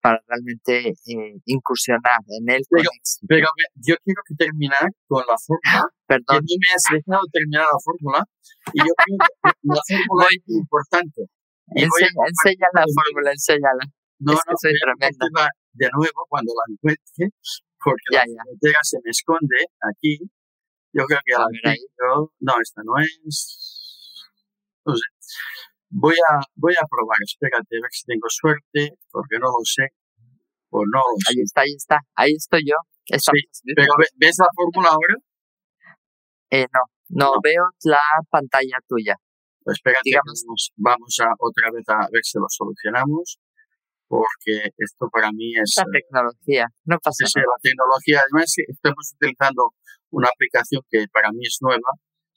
[0.00, 2.62] para realmente eh, incursionar en él?
[2.70, 2.90] Pero,
[3.28, 5.90] pero, yo quiero que terminar con la fórmula.
[6.06, 6.40] Perdón.
[6.46, 8.24] Que me has dejado terminar la fórmula
[8.72, 11.20] y yo creo que la fórmula es importante.
[11.68, 13.84] Enseña, enseña la fórmula, enséñala.
[14.20, 15.50] No, es que no, soy tremenda.
[15.72, 17.30] De nuevo, cuando la encuentre,
[17.78, 20.18] porque la billetera se me esconde aquí.
[20.92, 21.74] Yo creo que a, la
[22.40, 24.24] No, esta no es.
[24.84, 25.04] No sé.
[25.90, 29.88] Voy a, voy a probar, espérate, a ver si tengo suerte, porque no lo sé.
[30.70, 31.32] O no lo sé.
[31.32, 31.98] Ahí está, ahí está.
[32.14, 32.76] Ahí estoy yo.
[33.06, 35.14] Sí, pero ¿ves la fórmula ahora?
[36.50, 39.14] Eh, no, no, veo la pantalla tuya.
[39.64, 43.38] Pues espérate, vamos, vamos a otra vez a ver si lo solucionamos
[44.08, 45.74] porque esto para mí es...
[45.76, 47.46] La eh, tecnología, no pasa nada.
[47.46, 49.62] la tecnología, además estamos utilizando
[50.10, 51.90] una aplicación que para mí es nueva,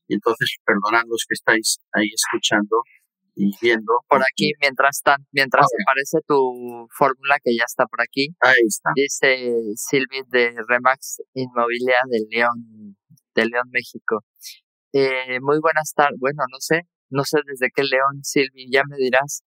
[0.07, 2.83] y entonces perdonad los que estáis ahí escuchando
[3.35, 3.93] y viendo.
[4.07, 8.35] Por aquí, mientras tan, mientras aparece tu fórmula que ya está por aquí.
[8.41, 8.91] Ahí está.
[8.95, 12.97] Dice Silvi de Remax Inmobiliaria de León,
[13.35, 14.23] de León, México.
[14.93, 16.19] Eh, muy buenas tardes.
[16.19, 19.43] Bueno, no sé, no sé desde qué León, Silvi, ya me dirás.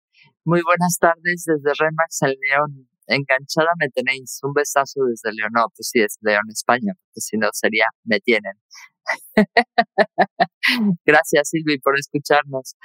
[0.43, 2.90] Muy buenas tardes desde Remax en León.
[3.15, 4.39] Enganchada me tenéis.
[4.43, 5.51] Un besazo desde León.
[5.53, 8.53] No, pues sí, es León, España, porque si no sería me tienen.
[11.05, 12.75] Gracias, Silvi, por escucharnos.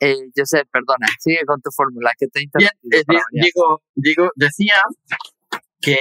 [0.00, 4.82] Eh, yo sé, perdona, sigue con tu fórmula, que te eh, digo, digo, decía
[5.80, 5.98] que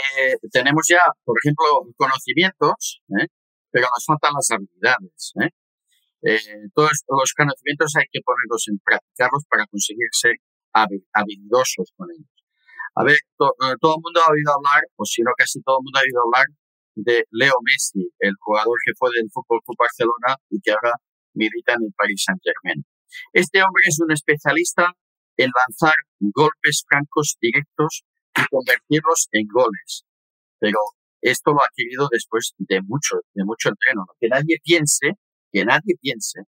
[0.52, 1.66] tenemos ya, por ejemplo,
[1.96, 3.28] conocimientos, ¿eh?
[3.72, 5.34] pero nos faltan las habilidades.
[6.74, 10.36] todos los conocimientos hay que ponerlos en practicarlos para conseguir ser
[10.74, 12.33] habilidosos con ellos.
[12.96, 15.84] A ver, eh, todo el mundo ha oído hablar, o si no casi todo el
[15.84, 16.46] mundo ha oído hablar
[16.96, 20.94] de Leo Messi, el jugador que fue del Fútbol Club Barcelona y que ahora
[21.34, 22.86] milita en el Paris Saint Germain.
[23.34, 24.94] Este hombre es un especialista
[25.38, 28.04] en lanzar golpes francos directos
[28.38, 30.06] y convertirlos en goles.
[30.60, 30.78] Pero
[31.22, 34.06] esto lo ha adquirido después de mucho, de mucho entreno.
[34.20, 35.18] Que nadie piense,
[35.52, 36.42] que nadie piense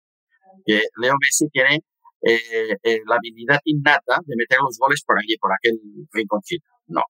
[0.66, 1.84] que Leo Messi tiene
[2.26, 5.78] eh, eh, la habilidad innata de meter los goles por allí, por aquel
[6.12, 6.66] rinconcito.
[6.88, 7.02] No.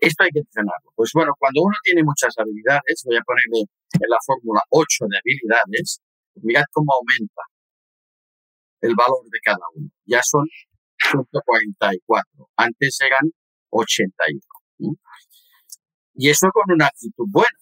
[0.00, 0.92] Esto hay que entrenarlo.
[0.94, 5.18] Pues bueno, cuando uno tiene muchas habilidades, voy a ponerle en la fórmula 8 de
[5.18, 6.00] habilidades,
[6.42, 7.42] mirad cómo aumenta
[8.82, 9.88] el valor de cada uno.
[10.04, 10.46] Ya son
[11.10, 12.48] 144.
[12.56, 13.32] Antes eran
[13.70, 14.94] 81.
[16.14, 17.58] Y eso con una actitud buena.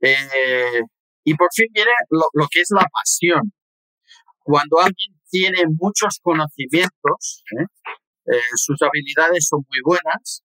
[0.00, 0.82] Eh,
[1.24, 3.52] y por fin viene lo, lo, que es la pasión.
[4.44, 7.64] Cuando alguien tiene muchos conocimientos, ¿eh?
[8.26, 10.44] Eh, sus habilidades son muy buenas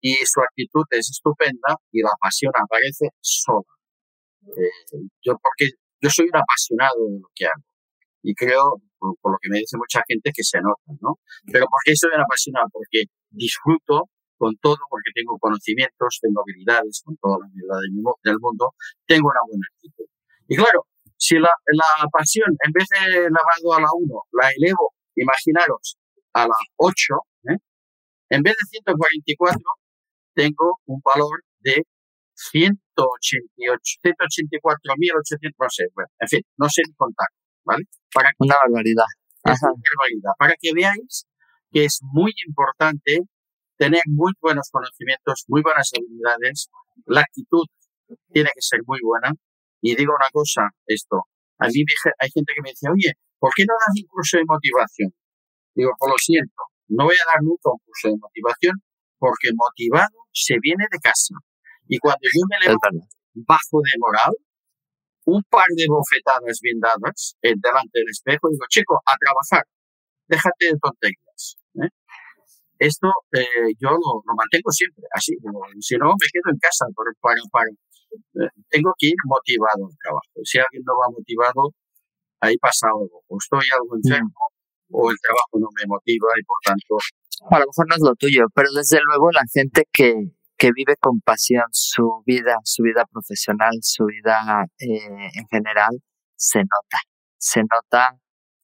[0.00, 3.66] y su actitud es estupenda y la pasión aparece sola.
[4.46, 7.64] Eh, yo porque yo soy un apasionado de lo que hago
[8.22, 11.18] y creo, por, lo que me dice mucha gente, que se nota, ¿no?
[11.50, 12.68] Pero ¿por qué soy un apasionado?
[12.72, 17.90] Porque disfruto con todo, porque tengo conocimientos, tengo habilidades, con toda la habilidades
[18.24, 18.72] del mundo,
[19.06, 20.06] tengo una buena actitud.
[20.48, 20.86] Y claro,
[21.30, 25.96] si la, la pasión, en vez de lavado a la 1, la elevo, imaginaros,
[26.32, 26.92] a la 8,
[27.50, 27.58] ¿eh?
[28.30, 29.58] en vez de 144,
[30.34, 31.86] tengo un valor de
[32.34, 37.28] 188, 184.800, no sé, bueno, en fin, no sé ni contar,
[37.64, 37.84] ¿vale?
[38.12, 39.06] Para una barbaridad.
[39.44, 40.32] una barbaridad.
[40.36, 41.26] Para que veáis
[41.70, 43.20] que es muy importante
[43.76, 46.68] tener muy buenos conocimientos, muy buenas habilidades,
[47.06, 47.66] la actitud
[48.32, 49.32] tiene que ser muy buena
[49.80, 51.24] y digo una cosa, esto,
[51.58, 51.84] a mí
[52.18, 55.10] hay gente que me dice, oye, ¿por qué no das un curso de motivación?
[55.74, 58.74] Digo, pues lo siento, no voy a dar nunca un curso de motivación
[59.18, 61.34] porque motivado se viene de casa.
[61.86, 64.32] Y cuando yo me levanto bajo de moral,
[65.26, 69.64] un par de bofetadas bien dadas eh, delante del espejo, digo, chico, a trabajar,
[70.26, 71.56] déjate de tonterías.
[71.84, 71.90] ¿eh?
[72.78, 75.36] Esto eh, yo lo, mantengo siempre así,
[75.80, 77.68] si no me quedo en casa para, para,
[78.68, 80.36] tengo que ir motivado al trabajo.
[80.44, 81.74] Si alguien no va motivado,
[82.40, 83.22] ahí pasa algo.
[83.28, 84.34] O estoy algo enfermo
[84.92, 86.96] o el trabajo no me motiva y por tanto...
[87.50, 90.12] A lo mejor no es lo tuyo, pero desde luego la gente que,
[90.58, 96.02] que vive con pasión su vida, su vida profesional, su vida eh, en general,
[96.36, 96.98] se nota.
[97.38, 98.18] Se nota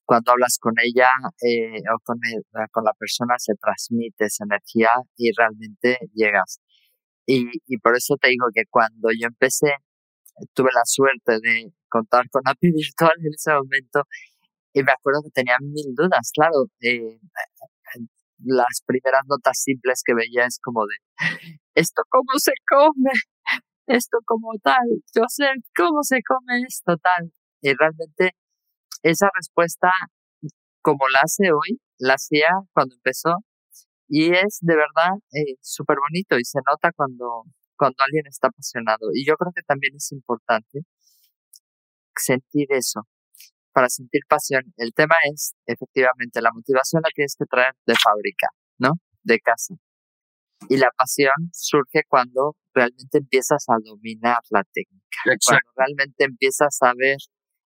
[0.05, 1.09] cuando hablas con ella
[1.41, 2.19] eh, o con,
[2.71, 6.61] con la persona, se transmite esa energía y realmente llegas.
[7.27, 9.75] Y, y por eso te digo que cuando yo empecé,
[10.55, 14.03] tuve la suerte de contar con API Virtual en ese momento
[14.77, 16.67] y me acuerdo que tenía mil dudas, claro.
[16.83, 17.19] Eh,
[18.45, 20.97] las primeras notas simples que veía es como de,
[21.75, 23.11] ¿esto cómo se come?
[23.87, 27.33] Esto como tal, yo sé cómo se come esto tal.
[27.63, 28.37] Y realmente
[29.03, 29.91] esa respuesta,
[30.83, 33.31] como la hace hoy, la hacía cuando empezó
[34.09, 37.45] y es de verdad eh, súper bonito y se nota cuando,
[37.77, 39.11] cuando alguien está apasionado.
[39.13, 40.81] Y yo creo que también es importante
[42.17, 43.03] sentir eso.
[43.73, 48.49] Para sentir pasión, el tema es efectivamente la motivación la tienes que traer de fábrica,
[48.79, 48.93] ¿no?
[49.23, 49.75] De casa.
[50.71, 56.95] Y la pasión surge cuando realmente empiezas a dominar la técnica, cuando realmente empiezas a
[56.97, 57.19] ver,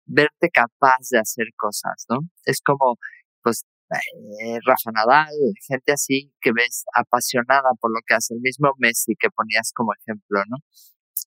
[0.06, 2.20] verte capaz de hacer cosas, ¿no?
[2.44, 2.96] Es como,
[3.42, 5.34] pues, eh, Rafa Nadal,
[5.66, 9.92] gente así que ves apasionada por lo que hace el mismo Messi que ponías como
[9.94, 10.56] ejemplo, ¿no?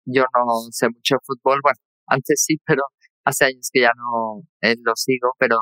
[0.05, 2.83] Yo no sé mucho de fútbol, bueno, antes sí, pero
[3.25, 5.57] hace años que ya no eh, lo sigo, pero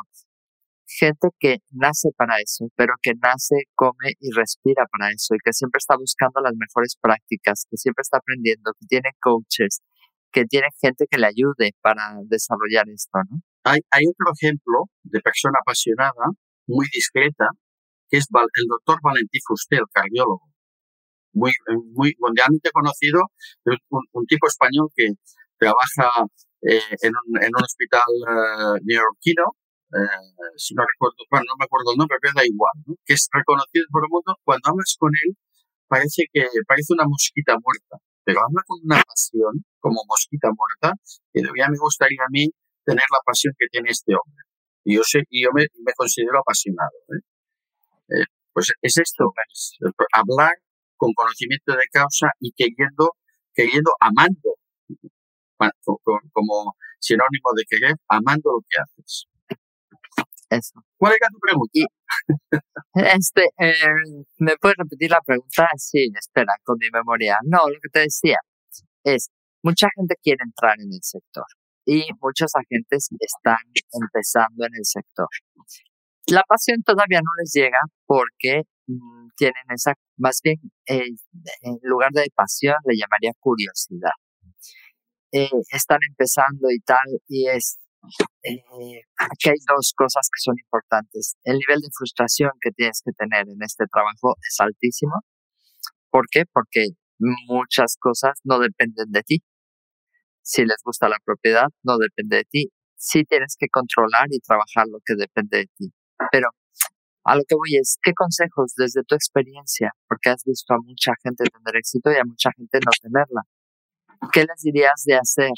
[0.87, 5.53] gente que nace para eso, pero que nace, come y respira para eso y que
[5.53, 9.81] siempre está buscando las mejores prácticas, que siempre está aprendiendo, que tiene coaches,
[10.31, 13.41] que tiene gente que le ayude para desarrollar esto, ¿no?
[13.63, 16.33] Hay, hay otro ejemplo de persona apasionada,
[16.67, 17.49] muy discreta,
[18.09, 20.41] que es el doctor Valentí Fustel, cardiólogo,
[21.33, 21.51] muy,
[21.93, 23.21] muy mundialmente conocido,
[23.89, 25.09] un, tipo español que
[25.57, 26.25] trabaja
[26.61, 29.55] eh, en, un, en, un, hospital uh, neoyorquino
[29.91, 32.71] eh, si no recuerdo, bueno, no me acuerdo el nombre, pero da igual,
[33.03, 35.35] que es reconocido por el mundo, cuando hablas con él
[35.87, 40.95] parece que parece una mosquita muerta, pero habla con una pasión como mosquita muerta,
[41.33, 42.47] que ya me gustaría a mí
[42.85, 44.43] tener la pasión que tiene este hombre.
[44.83, 46.91] Y yo sé, y yo me, me considero apasionado.
[47.09, 48.19] ¿eh?
[48.19, 49.77] Eh, pues es esto, es
[50.13, 50.53] hablar
[50.97, 53.15] con conocimiento de causa y queriendo,
[53.53, 54.55] queriendo, amando,
[56.31, 59.27] como sinónimo de querer, amando lo que haces.
[60.49, 60.83] Eso.
[60.97, 61.79] ¿Cuál era tu pregunta?
[63.17, 65.69] este, eh, ¿me puedes repetir la pregunta?
[65.77, 67.37] Sí, espera, con mi memoria.
[67.45, 68.37] No, lo que te decía
[69.03, 69.29] es,
[69.63, 71.45] mucha gente quiere entrar en el sector
[71.85, 73.57] y muchos agentes están
[73.91, 75.27] empezando en el sector.
[76.27, 81.09] La pasión todavía no les llega porque mm, tienen esa, más bien, eh,
[81.61, 84.11] en lugar de pasión le llamaría curiosidad.
[85.33, 87.77] Eh, están empezando y tal, y es
[88.43, 91.35] eh, aquí hay dos cosas que son importantes.
[91.43, 95.21] El nivel de frustración que tienes que tener en este trabajo es altísimo.
[96.09, 96.43] ¿Por qué?
[96.51, 96.87] Porque
[97.19, 99.43] muchas cosas no dependen de ti.
[100.41, 102.71] Si les gusta la propiedad, no depende de ti.
[102.95, 105.93] Sí tienes que controlar y trabajar lo que depende de ti.
[106.31, 106.49] Pero
[107.23, 109.91] a lo que voy es, ¿qué consejos desde tu experiencia?
[110.07, 113.41] Porque has visto a mucha gente tener éxito y a mucha gente no tenerla.
[114.31, 115.51] ¿Qué les dirías de hacer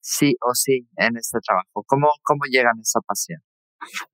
[0.00, 1.84] sí o sí en este trabajo?
[1.86, 3.40] ¿Cómo, cómo llegan a esa pasión?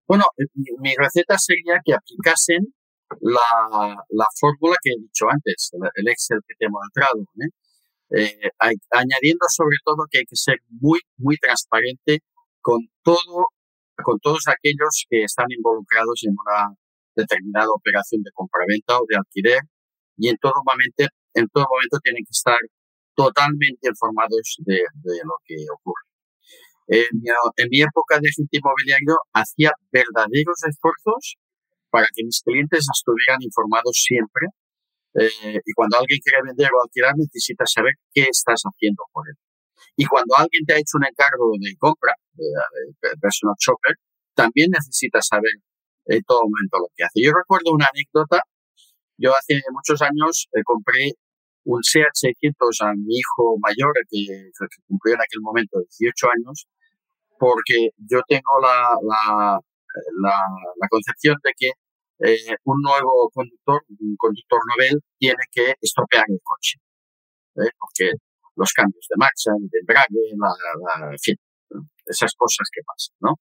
[0.07, 0.45] Bueno, eh,
[0.81, 2.75] mi receta sería que aplicasen
[3.21, 7.49] la, la fórmula que he dicho antes, el Excel que te he mostrado, ¿eh?
[8.13, 8.51] Eh,
[8.91, 12.21] añadiendo sobre todo que hay que ser muy, muy transparente
[12.61, 13.47] con todo,
[14.03, 16.75] con todos aquellos que están involucrados en una
[17.15, 19.61] determinada operación de compraventa o de alquiler
[20.17, 22.59] y en todo momento, en todo momento tienen que estar
[23.15, 24.81] totalmente informados de,
[25.25, 26.05] lo que ocurre.
[26.89, 31.37] En mi, época de agente inmobiliario hacía verdaderos esfuerzos
[31.91, 34.49] para que mis clientes estuvieran informados siempre
[35.15, 39.37] eh, y cuando alguien quiere vender o alquilar necesita saber qué estás haciendo por él.
[39.97, 42.15] Y cuando alguien te ha hecho un encargo de compra,
[43.21, 43.97] personal shopper,
[44.35, 45.53] también necesitas saber
[46.07, 47.23] en todo momento lo que hace.
[47.23, 48.43] Yo recuerdo una anécdota.
[49.19, 51.13] Yo hace muchos años eh, compré
[51.65, 54.51] un SEAT 600 a mi hijo mayor, que,
[54.87, 56.67] cumplió en aquel momento 18 años,
[57.39, 59.61] porque yo tengo la, la,
[60.23, 61.71] la, concepción de que
[62.21, 66.79] eh, un nuevo conductor, un conductor novel, tiene que estropear el coche.
[67.57, 67.73] ¿eh?
[67.79, 68.13] Porque
[68.57, 71.37] los cambios de marcha, de embrague, la, en fin,
[72.07, 73.33] esas cosas que pasan, ¿no?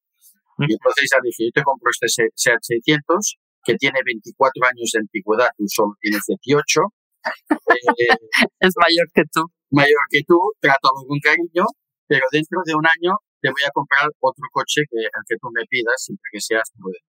[0.59, 4.99] Y entonces ya dije, yo te compro este SEAT 600, que tiene 24 años de
[4.99, 6.81] antigüedad, tú solo tienes 18,
[7.19, 8.15] eh,
[8.59, 9.43] es mayor que tú.
[9.71, 11.65] Mayor que tú, trátalo con cariño,
[12.07, 15.47] pero dentro de un año te voy a comprar otro coche que el que tú
[15.53, 17.08] me pidas, siempre que seas prudente.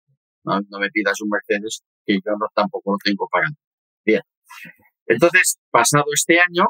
[0.44, 3.48] No, no me pidas un Mercedes, que yo no, tampoco lo tengo para
[4.04, 4.20] Bien.
[5.06, 6.64] Entonces, pasado este año,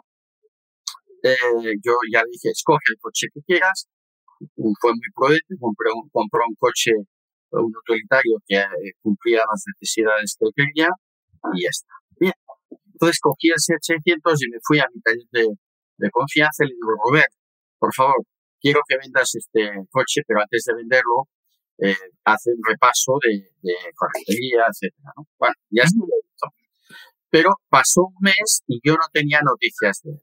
[1.22, 3.89] eh, yo ya dije, escoge el coche que quieras.
[4.55, 6.93] Fue muy prudente, compré un, compró un coche,
[7.51, 10.89] un utilitario que eh, cumplía las necesidades que quería
[11.55, 11.95] y ya está.
[12.20, 12.35] Bien.
[12.93, 16.91] Entonces cogí el 600 y me fui a mi taller de, confianza y le digo,
[17.05, 17.33] Robert,
[17.79, 18.22] por favor,
[18.61, 21.29] quiero que vendas este coche, pero antes de venderlo,
[21.79, 25.27] eh, hace un repaso de, de correctería, etcétera, ¿no?
[25.39, 25.99] Bueno, ya está.
[27.31, 30.22] Pero pasó un mes y yo no tenía noticias de él.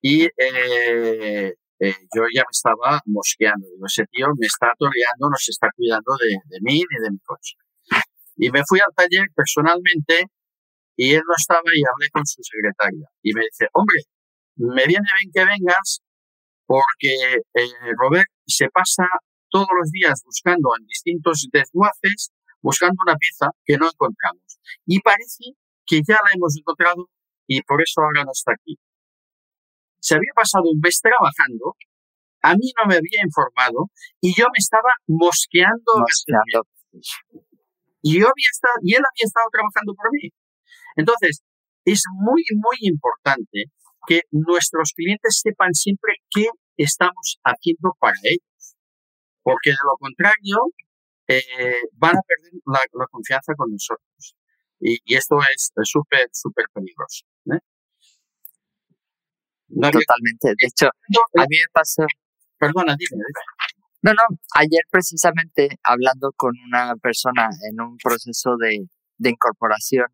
[0.00, 3.66] Y eh, eh, yo ya me estaba mosqueando.
[3.68, 7.10] Digo, ese tío me está toreando, no se está cuidando de, de mí ni de
[7.10, 7.56] mi coche.
[8.36, 10.24] Y me fui al taller personalmente
[10.96, 13.06] y él no estaba y hablé con su secretaria.
[13.22, 14.02] Y me dice, hombre,
[14.56, 16.00] me viene bien que vengas
[16.66, 19.04] porque eh, Robert se pasa
[19.50, 22.30] todos los días buscando en distintos desguaces,
[22.60, 24.58] buscando una pieza que no encontramos.
[24.86, 25.54] Y parece
[25.86, 27.08] que ya la hemos encontrado,
[27.46, 28.78] y por eso ahora no está aquí.
[30.00, 31.76] Se había pasado un mes trabajando,
[32.42, 33.90] a mí no me había informado
[34.20, 35.92] y yo me estaba mosqueando.
[38.02, 40.30] Y, yo había estado, y él había estado trabajando por mí.
[40.96, 41.42] Entonces,
[41.84, 43.64] es muy, muy importante
[44.06, 46.46] que nuestros clientes sepan siempre qué
[46.76, 48.57] estamos haciendo para ellos.
[49.48, 50.56] Porque de lo contrario,
[51.26, 54.36] eh, van a perder la, confianza con nosotros.
[54.80, 57.24] Y, esto es súper, súper peligroso.
[57.52, 57.58] ¿eh?
[59.68, 60.48] Totalmente.
[60.48, 62.04] De hecho, a mí me pasó.
[62.58, 63.22] Perdona, dime.
[64.02, 64.38] No, no.
[64.54, 68.86] Ayer, precisamente, hablando con una persona en un proceso de,
[69.18, 70.06] de incorporación,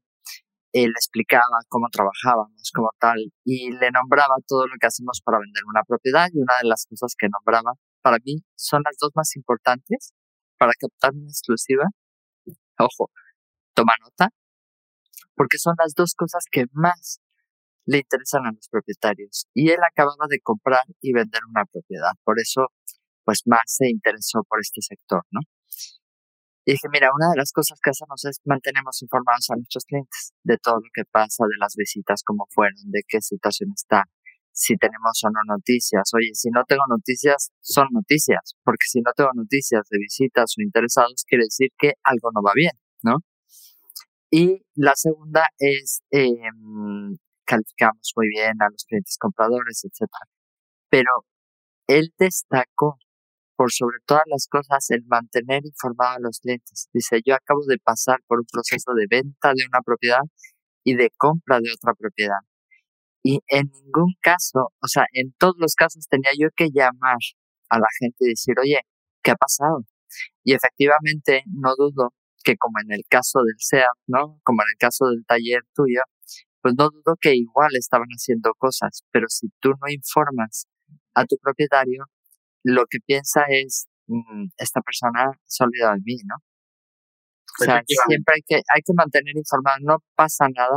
[0.73, 5.63] él explicaba cómo trabajábamos como tal y le nombraba todo lo que hacemos para vender
[5.69, 7.75] una propiedad y una de las cosas que nombraba
[8.05, 10.13] para mí son las dos más importantes
[10.59, 11.85] para captar una exclusiva.
[12.79, 13.11] Ojo,
[13.73, 14.29] toma nota,
[15.35, 17.21] porque son las dos cosas que más
[17.87, 19.47] le interesan a los propietarios.
[19.55, 22.67] Y él acababa de comprar y vender una propiedad, por eso
[23.25, 25.41] pues más se interesó por este sector, ¿no?
[26.67, 30.35] Y dije, mira, una de las cosas que hacemos es mantenemos informados a nuestros clientes
[30.43, 34.05] de todo lo que pasa, de las visitas, cómo fueron, de qué situación está,
[34.55, 36.11] si tenemos o no noticias.
[36.15, 40.63] Oye, si no tengo noticias, son noticias, porque si no tengo noticias de visitas o
[40.63, 43.19] interesados, quiere decir que algo no va bien, ¿no?
[44.31, 46.29] Y la segunda es, eh,
[47.45, 50.27] calificamos muy bien a los clientes compradores, etcétera.
[50.91, 51.11] Pero
[51.89, 52.99] él destacó
[53.57, 56.89] por sobre todas las cosas el mantener informado a los clientes.
[56.93, 60.23] Dice, yo acabo de pasar por un proceso de venta de una propiedad
[60.85, 62.41] y de compra de otra propiedad.
[63.25, 67.17] Y en ningún caso, o sea, en todos los casos tenía yo que llamar
[67.71, 68.81] a la gente y decir, oye,
[69.23, 69.85] ¿qué ha pasado?
[70.45, 72.13] Y efectivamente, no dudo
[72.45, 74.41] que como en el caso del SEAT, ¿no?
[74.45, 76.03] Como en el caso del taller tuyo,
[76.61, 80.67] pues no dudo que igual estaban haciendo cosas, pero si tú no informas
[81.15, 82.05] a tu propietario,
[82.63, 86.37] lo que piensa es, mm, esta persona se ha olvidado de mí, ¿no?
[87.61, 90.77] O sea, siempre hay que, hay que mantener informado, no pasa nada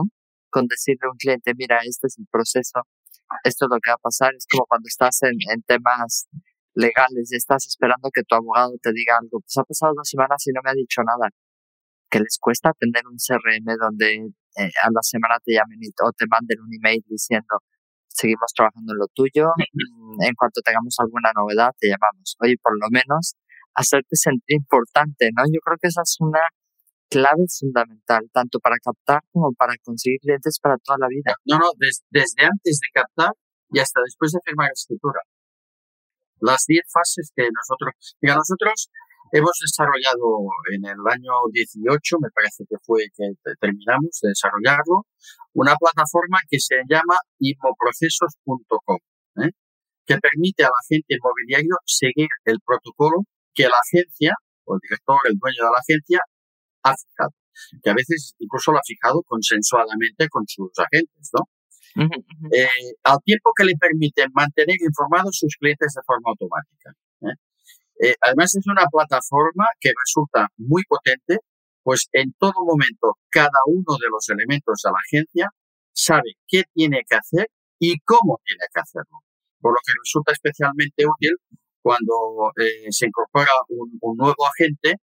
[0.58, 2.82] con decirle a un cliente, mira, este es el proceso,
[3.44, 6.26] esto es lo que va a pasar, es como cuando estás en, en temas
[6.74, 10.42] legales y estás esperando que tu abogado te diga algo, pues ha pasado dos semanas
[10.48, 11.30] y no me ha dicho nada,
[12.10, 16.26] que les cuesta tener un CRM donde eh, a la semana te llamen o te
[16.26, 17.62] manden un email diciendo,
[18.08, 19.54] seguimos trabajando en lo tuyo.
[19.54, 22.36] Mm, en cuanto tengamos alguna novedad, te llamamos.
[22.42, 23.36] Oye, por lo menos
[23.76, 25.44] hacerte sentir importante, ¿no?
[25.46, 26.42] Yo creo que esa es una
[27.10, 31.36] clave fundamental, tanto para captar como para conseguir clientes para toda la vida.
[31.46, 33.32] No, no, desde antes de captar
[33.72, 35.22] y hasta después de firmar escritura.
[36.40, 38.90] Las 10 fases que nosotros, mira, nosotros
[39.32, 45.08] hemos desarrollado en el año 18, me parece que fue que terminamos de desarrollarlo,
[45.54, 49.00] una plataforma que se llama inmoprocesos.com,
[49.44, 49.52] ¿eh?
[50.06, 54.34] que permite a la agente inmobiliario seguir el protocolo que la agencia
[54.66, 56.20] o el director, el dueño de la agencia,
[56.84, 57.34] ha fijado.
[57.84, 61.50] Que a veces incluso lo ha fijado consensuadamente con sus agentes, ¿no?
[62.54, 66.94] Eh, al tiempo que le permite mantener informados sus clientes de forma automática.
[67.22, 67.34] ¿eh?
[68.00, 71.40] Eh, además es una plataforma que resulta muy potente,
[71.82, 75.50] pues en todo momento cada uno de los elementos de la agencia
[75.92, 77.48] sabe qué tiene que hacer
[77.80, 79.24] y cómo tiene que hacerlo.
[79.60, 81.36] Por lo que resulta especialmente útil
[81.82, 84.98] cuando eh, se incorpora un, nuevo agente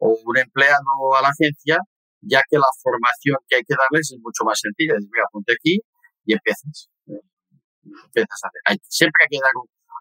[0.00, 1.78] o un empleado a la agencia,
[2.20, 4.96] ya que la formación que hay que darles es mucho más sencilla.
[4.96, 5.80] Dices, mira, ponte aquí
[6.24, 6.88] y empiezas.
[7.08, 7.20] Eh,
[7.84, 8.80] empiezas a hacer.
[8.88, 9.54] siempre hay que dar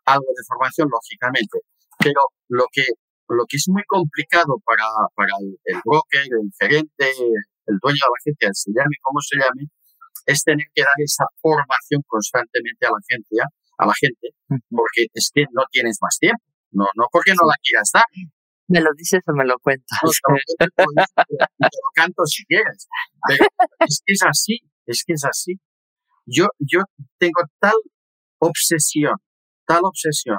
[0.05, 1.59] algo de formación, lógicamente,
[1.99, 2.85] pero lo que,
[3.29, 7.07] lo que es muy complicado para, para el, broker, el gerente,
[7.67, 9.69] el dueño de la agencia, se llame como se llame,
[10.25, 13.43] es tener que dar esa formación constantemente a la agencia,
[13.77, 14.33] a la gente,
[14.69, 16.43] porque es que no tienes más tiempo.
[16.71, 18.05] No, no porque no la quieras dar.
[18.69, 19.97] Me lo dices o me lo cuentas.
[20.57, 22.87] Te, lo, canto si quieres.
[23.79, 25.59] Es que es así, es que es así.
[26.25, 26.81] Yo, yo
[27.17, 27.73] tengo tal
[28.37, 29.15] obsesión,
[29.65, 30.37] tal obsesión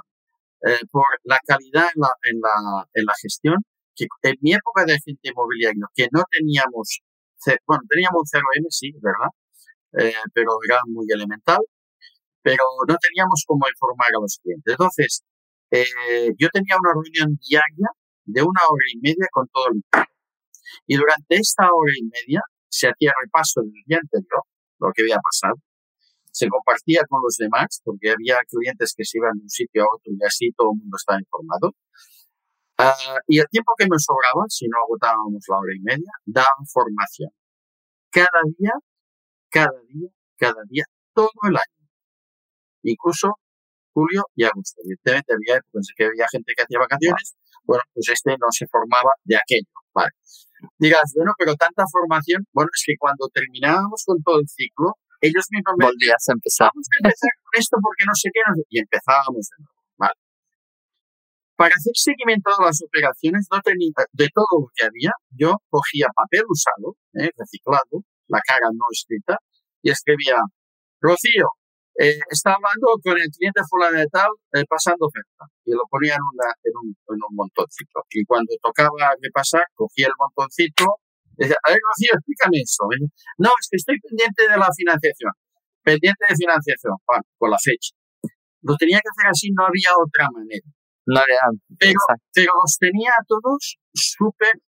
[0.63, 3.57] eh, por la calidad en la, en, la, en la gestión,
[3.97, 7.01] que en mi época de agente inmobiliario, que no teníamos,
[7.67, 9.31] bueno, teníamos un CRM, sí, ¿verdad?
[9.99, 11.59] Eh, pero era muy elemental,
[12.43, 14.73] pero no teníamos cómo informar a los clientes.
[14.73, 15.23] Entonces,
[15.73, 17.89] eh, yo tenía una reunión diaria
[18.25, 20.13] de una hora y media con todo el equipo.
[20.87, 24.43] Y durante esta hora y media se hacía repaso del día anterior,
[24.79, 25.57] lo que había pasado,
[26.33, 29.87] se compartía con los demás, porque había clientes que se iban de un sitio a
[29.87, 31.75] otro y así todo el mundo estaba informado.
[32.79, 36.65] Ah, y el tiempo que nos sobraba, si no agotábamos la hora y media, daban
[36.73, 37.31] formación.
[38.11, 38.73] Cada día,
[39.51, 41.89] cada día, cada día, todo el año.
[42.83, 43.35] Incluso
[43.93, 44.81] julio y agosto.
[44.85, 47.35] Evidentemente había en que había gente que hacía vacaciones,
[47.65, 49.71] bueno, pues este no se formaba de aquello.
[49.95, 50.11] Vale.
[50.79, 55.45] Digas, bueno, pero tanta formación, bueno, es que cuando terminábamos con todo el ciclo, ellos
[55.51, 56.71] mismos me Volvías a empezar.
[56.73, 59.81] Vamos a empezar con esto porque no sé qué, no sé, y empezábamos de nuevo.
[59.97, 60.19] Vale.
[61.57, 66.09] Para hacer seguimiento de las operaciones, no tenía, de todo lo que había, yo cogía
[66.17, 69.37] papel usado, eh, reciclado, la cara no escrita,
[69.83, 70.41] y escribía,
[71.01, 71.53] Rocío,
[71.99, 75.45] eh, está hablando con el cliente fulano de tal, eh, pasando oferta.
[75.65, 78.05] Y lo ponía en, una, en, un, en un montoncito.
[78.11, 81.01] Y cuando tocaba repasar, cogía el montoncito,
[81.37, 82.85] decía, a ver, Rocío, explícame esto.
[83.39, 85.33] No, es que estoy pendiente de la financiación.
[85.83, 87.97] Pendiente de financiación, bueno, con la fecha.
[88.63, 90.69] Lo tenía que hacer así, no había otra manera.
[91.07, 91.41] No había.
[91.79, 92.01] Pero,
[92.33, 94.61] pero los tenía todos súper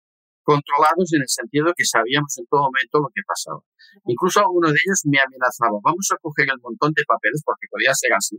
[0.42, 3.62] controlados en el sentido que sabíamos en todo momento lo que pasaba.
[4.06, 7.94] Incluso alguno de ellos me amenazaba, vamos a coger el montón de papeles, porque podía
[7.94, 8.36] ser así,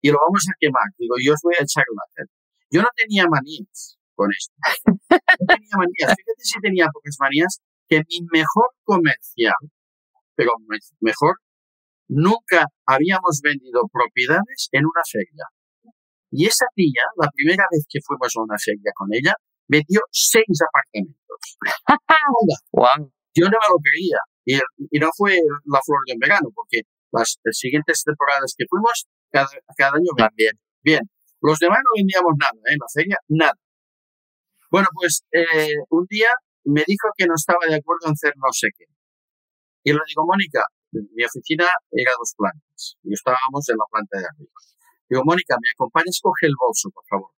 [0.00, 0.90] y lo vamos a quemar.
[0.98, 2.26] Digo, yo os voy a echar la
[2.70, 4.54] Yo no tenía manías con esto.
[5.10, 6.10] No tenía manías.
[6.14, 9.62] Fíjate si tenía pocas manías, que mi mejor comercial,
[10.34, 10.52] pero
[11.00, 11.38] mejor,
[12.08, 15.46] nunca habíamos vendido propiedades en una feria.
[16.30, 19.34] Y esa tía, la primera vez que fuimos a una feria con ella,
[19.72, 21.56] vendió seis apartamentos.
[23.34, 24.20] Yo no me lo creía.
[24.44, 24.56] Y,
[24.90, 25.32] y, no fue
[25.64, 30.52] la flor de verano, porque las, siguientes temporadas que fuimos, cada, cada año También.
[30.82, 31.00] Bien.
[31.40, 32.74] Los demás no vendíamos nada, ¿eh?
[32.74, 33.58] en la feria, nada.
[34.70, 36.30] Bueno, pues eh, un día
[36.64, 38.84] me dijo que no estaba de acuerdo en hacer no sé qué.
[39.84, 40.62] Y le digo, Mónica,
[40.92, 44.52] mi oficina era dos plantas y estábamos en la planta de arriba.
[45.08, 46.20] Digo, Mónica, ¿me acompañas?
[46.22, 47.30] Coge el bolso, por favor.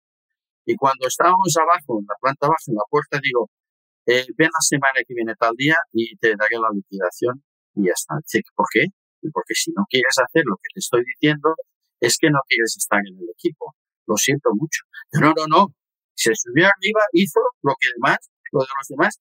[0.66, 3.50] Y cuando estábamos abajo, en la planta baja, en la puerta, digo,
[4.06, 7.42] eh, ven la semana que viene tal día y te daré la liquidación
[7.74, 8.16] y ya está.
[8.54, 8.88] ¿por qué?
[9.32, 11.54] Porque si no quieres hacer lo que te estoy diciendo,
[12.00, 13.74] es que no quieres estar en el equipo.
[14.06, 14.84] Lo siento mucho.
[15.12, 15.74] No, no, no.
[16.14, 18.18] Se subió arriba, hizo lo que demás,
[18.52, 19.20] lo de los demás,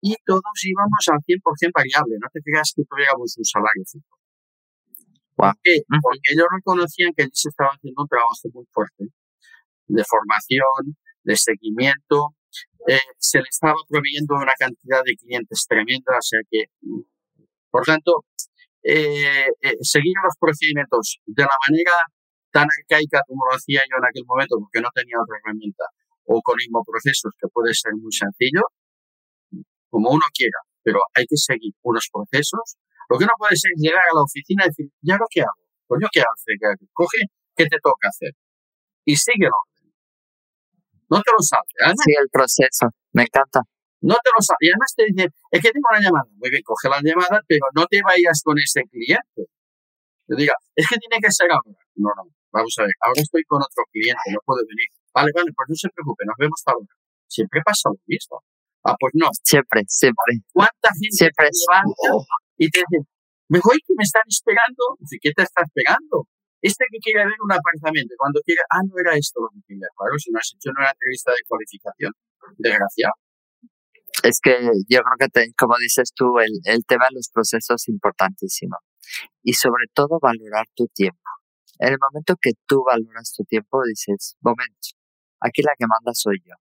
[0.00, 2.16] y todos íbamos al 100% variable.
[2.20, 4.16] No te creas que tuviéramos un salario fijo.
[5.36, 5.80] ¿Por qué?
[6.02, 9.12] Porque ellos reconocían que ellos estaban haciendo un trabajo muy fuerte
[9.86, 12.34] de formación, de seguimiento.
[12.88, 16.64] Eh, se le estaba proveyendo una cantidad de clientes tremenda, o sea que,
[17.70, 18.24] por tanto,
[18.82, 21.92] eh, eh, seguir los procedimientos de la manera
[22.50, 25.84] tan arcaica como lo hacía yo en aquel momento, porque no tenía otra herramienta,
[26.24, 28.62] o con procesos que puede ser muy sencillo,
[29.88, 32.76] como uno quiera, pero hay que seguir unos procesos.
[33.08, 35.62] Lo que no puede ser llegar a la oficina y decir, ¿ya lo que hago?
[35.86, 36.52] Coño, ¿qué hace?
[36.92, 38.32] Coge, ¿qué te toca hacer?
[39.04, 39.56] Y síguelo.
[41.12, 41.68] No te lo sabes.
[42.00, 42.88] Sí, el proceso.
[43.12, 43.60] Me encanta.
[44.00, 44.64] No te lo sabes.
[44.64, 46.24] Y además te dicen, es que tengo una llamada.
[46.40, 49.44] Muy bien, coge la llamada, pero no te vayas con ese cliente.
[50.24, 51.76] Te diga, es que tiene que ser ahora.
[52.00, 52.24] No, no.
[52.48, 52.96] Vamos a ver.
[53.04, 54.88] Ahora estoy con otro cliente, no puedo venir.
[55.12, 56.96] Vale, vale, pues no se preocupe, nos vemos tal hora.
[57.28, 58.40] Siempre pasa lo mismo.
[58.84, 59.28] Ah, pues no.
[59.44, 60.40] Siempre, siempre.
[60.52, 62.24] ¿Cuánta gente siempre levanta
[62.56, 63.04] y te dice,
[63.52, 64.96] me voy que me están esperando?
[65.20, 66.24] ¿Qué te está esperando?
[66.62, 69.88] Este que quiere ver un apartamento, cuando quiere, ah, no era esto lo que quería.
[69.96, 72.12] Claro, si no has hecho una entrevista de cualificación,
[72.56, 73.14] desgraciado.
[74.22, 77.88] Es que yo creo que, como dices tú, el, el tema de los procesos es
[77.88, 78.78] importantísimo.
[79.42, 81.18] Y sobre todo valorar tu tiempo.
[81.78, 84.94] En el momento que tú valoras tu tiempo, dices, momento,
[85.40, 86.54] aquí la que manda soy yo.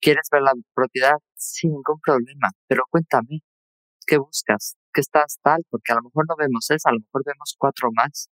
[0.00, 1.16] ¿Quieres ver la propiedad?
[1.34, 3.40] Sin ningún problema, pero cuéntame,
[4.06, 4.76] ¿qué buscas?
[4.92, 5.64] ¿Qué estás tal?
[5.70, 8.28] Porque a lo mejor no vemos esa, a lo mejor vemos cuatro más.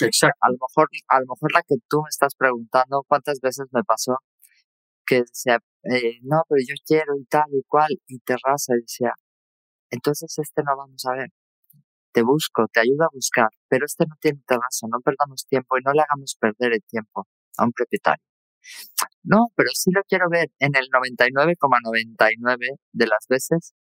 [0.00, 0.36] Exacto.
[0.40, 3.82] A lo mejor, a lo mejor la que tú me estás preguntando, ¿cuántas veces me
[3.84, 4.18] pasó?
[5.06, 9.12] Que decía, eh, no, pero yo quiero y tal y cual, y terraza, y decía,
[9.90, 11.30] entonces este no vamos a ver.
[12.12, 15.82] Te busco, te ayudo a buscar, pero este no tiene terraza, no perdamos tiempo y
[15.84, 17.26] no le hagamos perder el tiempo
[17.58, 18.24] a un propietario.
[19.24, 20.50] No, pero sí lo quiero ver.
[20.60, 23.74] En el 99,99 de las veces,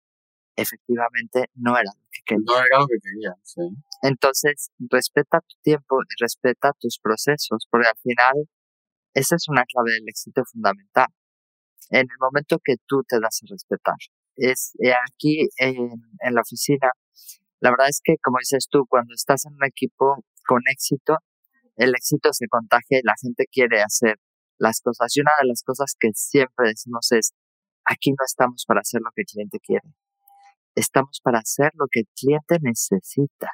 [0.55, 1.91] efectivamente no era
[2.33, 3.61] no era lo que quería, sí.
[4.01, 8.49] Entonces, respeta tu tiempo y respeta tus procesos, porque al final
[9.13, 11.07] esa es una clave del éxito fundamental.
[11.89, 13.95] En el momento que tú te das a respetar.
[14.35, 16.89] Es eh, aquí en, en la oficina,
[17.61, 21.17] la verdad es que, como dices tú, cuando estás en un equipo con éxito,
[21.77, 24.17] el éxito se contagia y la gente quiere hacer
[24.57, 25.15] las cosas.
[25.15, 27.33] Y una de las cosas que siempre decimos es,
[27.85, 29.95] aquí no estamos para hacer lo que el cliente quiere
[30.75, 33.49] estamos para hacer lo que el cliente necesita.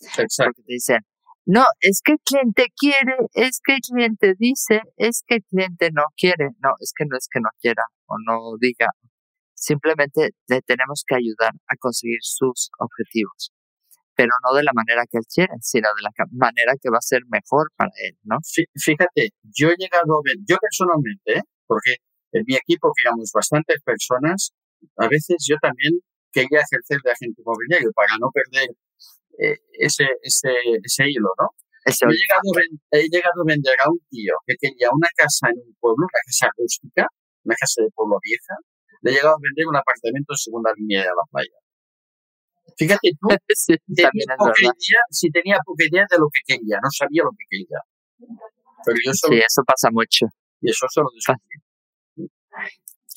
[0.00, 0.52] Exacto.
[0.56, 1.00] Porque dicen,
[1.46, 5.90] no, es que el cliente quiere, es que el cliente dice, es que el cliente
[5.92, 6.50] no quiere.
[6.62, 8.88] No, es que no es que no quiera o no diga.
[9.54, 13.52] Simplemente le tenemos que ayudar a conseguir sus objetivos.
[14.16, 17.00] pero no de la manera que él quiere, sino de la manera que va a
[17.00, 18.36] ser mejor para él, ¿no?
[18.76, 21.42] Fíjate, yo he llegado a ver, yo personalmente, ¿eh?
[21.66, 21.96] porque
[22.32, 24.52] en mi equipo, que éramos bastantes personas,
[24.96, 26.00] a veces yo también
[26.32, 28.68] quería ejercer de agente inmobiliario para no perder
[29.38, 30.52] eh, ese, ese,
[30.82, 31.48] ese hilo, ¿no?
[31.84, 35.58] he, llegado a he llegado a vender a un tío que quería una casa en
[35.58, 37.06] un pueblo, una casa rústica,
[37.44, 38.54] una casa de pueblo vieja,
[39.02, 41.58] le he llegado a vender un apartamento en segunda línea de la playa.
[42.76, 43.28] Fíjate tú,
[45.10, 47.80] si tenía poca idea de lo que quería, no sabía lo que quería.
[48.84, 50.26] Pero yo sí, eso pasa mucho.
[50.60, 51.08] Y eso solo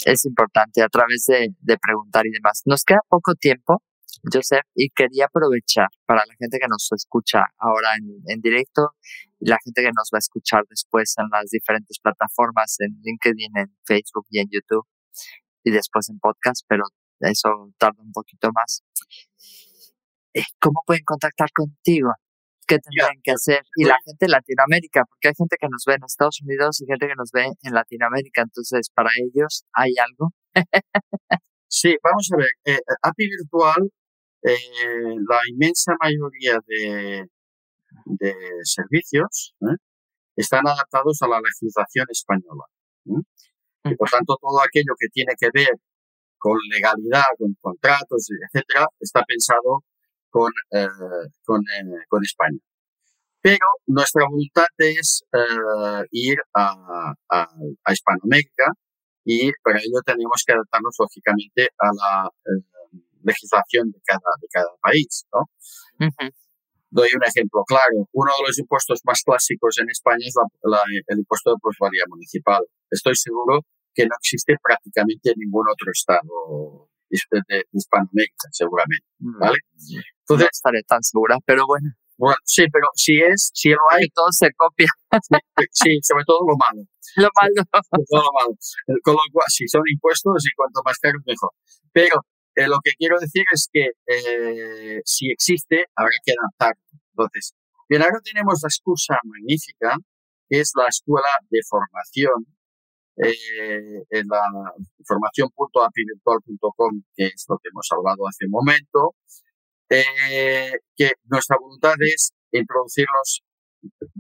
[0.06, 2.62] Es importante a través de, de preguntar y demás.
[2.66, 3.82] Nos queda poco tiempo,
[4.32, 8.95] Joseph, y quería aprovechar para la gente que nos escucha ahora en, en directo
[9.39, 13.76] la gente que nos va a escuchar después en las diferentes plataformas, en LinkedIn, en
[13.86, 14.88] Facebook y en YouTube,
[15.64, 16.84] y después en podcast, pero
[17.20, 18.84] eso tarda un poquito más.
[20.34, 22.12] Eh, ¿Cómo pueden contactar contigo?
[22.68, 23.61] ¿Qué tendrían que hacer?
[23.76, 26.86] Y la gente de Latinoamérica, porque hay gente que nos ve en Estados Unidos y
[26.86, 30.32] gente que nos ve en Latinoamérica, entonces para ellos hay algo.
[31.68, 32.49] sí, vamos a ver.
[32.66, 33.91] Eh, API Virtual,
[34.43, 37.28] eh, la inmensa mayoría de,
[38.05, 39.55] de servicios
[40.36, 42.66] están adaptados a la legislación española.
[43.86, 45.72] Y por tanto, todo aquello que tiene que ver
[46.38, 49.84] con legalidad, con contratos, etcétera, está pensado
[50.34, 50.88] con, eh,
[51.45, 52.57] con, eh, con, España.
[53.39, 57.47] Pero nuestra voluntad es eh, ir a, a,
[57.86, 58.73] a, Hispanoamérica
[59.23, 62.29] y para ello tenemos que adaptarnos lógicamente a la
[63.23, 65.25] legislación de cada, de cada país.
[65.31, 65.41] ¿no?
[66.89, 68.09] Doy un ejemplo claro.
[68.11, 72.63] Uno de los impuestos más clásicos en España es la, el impuesto de plusvalía municipal.
[72.89, 73.61] Estoy seguro
[73.93, 79.38] que no existe prácticamente en ningún otro estado de, Hispanoamérica, seguramente, mm.
[80.24, 81.89] Entonces, no estaré tan segura, pero bueno.
[82.17, 84.07] Bueno, sí, pero si es, si lo hay...
[84.13, 84.88] todo se copia.
[85.71, 86.84] Sí, sobre todo lo malo.
[87.17, 87.65] Lo malo.
[88.09, 88.55] todo lo malo.
[89.03, 91.51] Con lo cual, si son impuestos y cuanto más caro, mejor.
[91.91, 92.21] Pero
[92.55, 96.82] eh, lo que quiero decir es que eh, si existe, habrá que adaptarlo.
[97.11, 97.53] Entonces,
[97.89, 99.97] bien, ahora tenemos la excusa magnífica,
[100.49, 102.45] que es la escuela de formación
[103.17, 109.15] eh, en la información.apivirtual.com, que es lo que hemos hablado hace un momento,
[109.89, 113.41] eh, que nuestra voluntad es introducirnos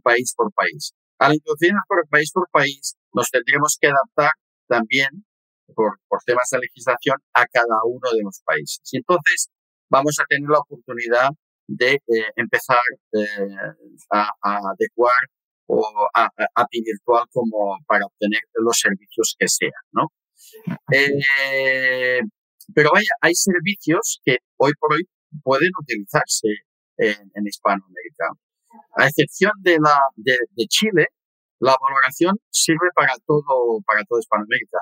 [0.03, 0.93] país por país.
[1.19, 4.31] Al introducirnos por país por país, nos tendremos que adaptar
[4.67, 5.25] también
[5.75, 8.81] por, por temas de legislación a cada uno de los países.
[8.91, 9.49] Y entonces
[9.89, 11.29] vamos a tener la oportunidad
[11.67, 12.81] de eh, empezar
[13.13, 13.57] eh,
[14.11, 15.27] a, a, adecuar
[15.67, 20.07] o API virtual como para obtener los servicios que sean, ¿no?
[20.91, 22.19] Eh,
[22.73, 25.03] pero vaya, hay servicios que hoy por hoy
[25.43, 26.47] pueden utilizarse
[26.97, 28.29] en, en Hispanoamérica.
[28.97, 31.07] A excepción de la de, de, Chile,
[31.59, 34.79] la valoración sirve para todo para toda Hispanoamérica.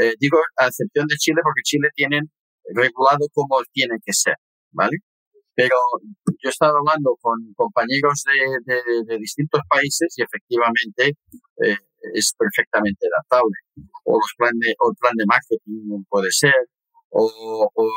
[0.00, 2.30] Eh, digo a excepción de Chile porque Chile tienen
[2.74, 4.36] regulado como tiene que ser,
[4.72, 4.98] ¿vale?
[5.54, 5.76] Pero
[6.40, 11.16] yo he estado hablando con compañeros de, de, distintos países y efectivamente
[11.64, 11.76] eh,
[12.14, 13.56] es perfectamente adaptable.
[14.04, 16.54] O, los plan de, o el plan de marketing puede ser,
[17.10, 17.90] o, o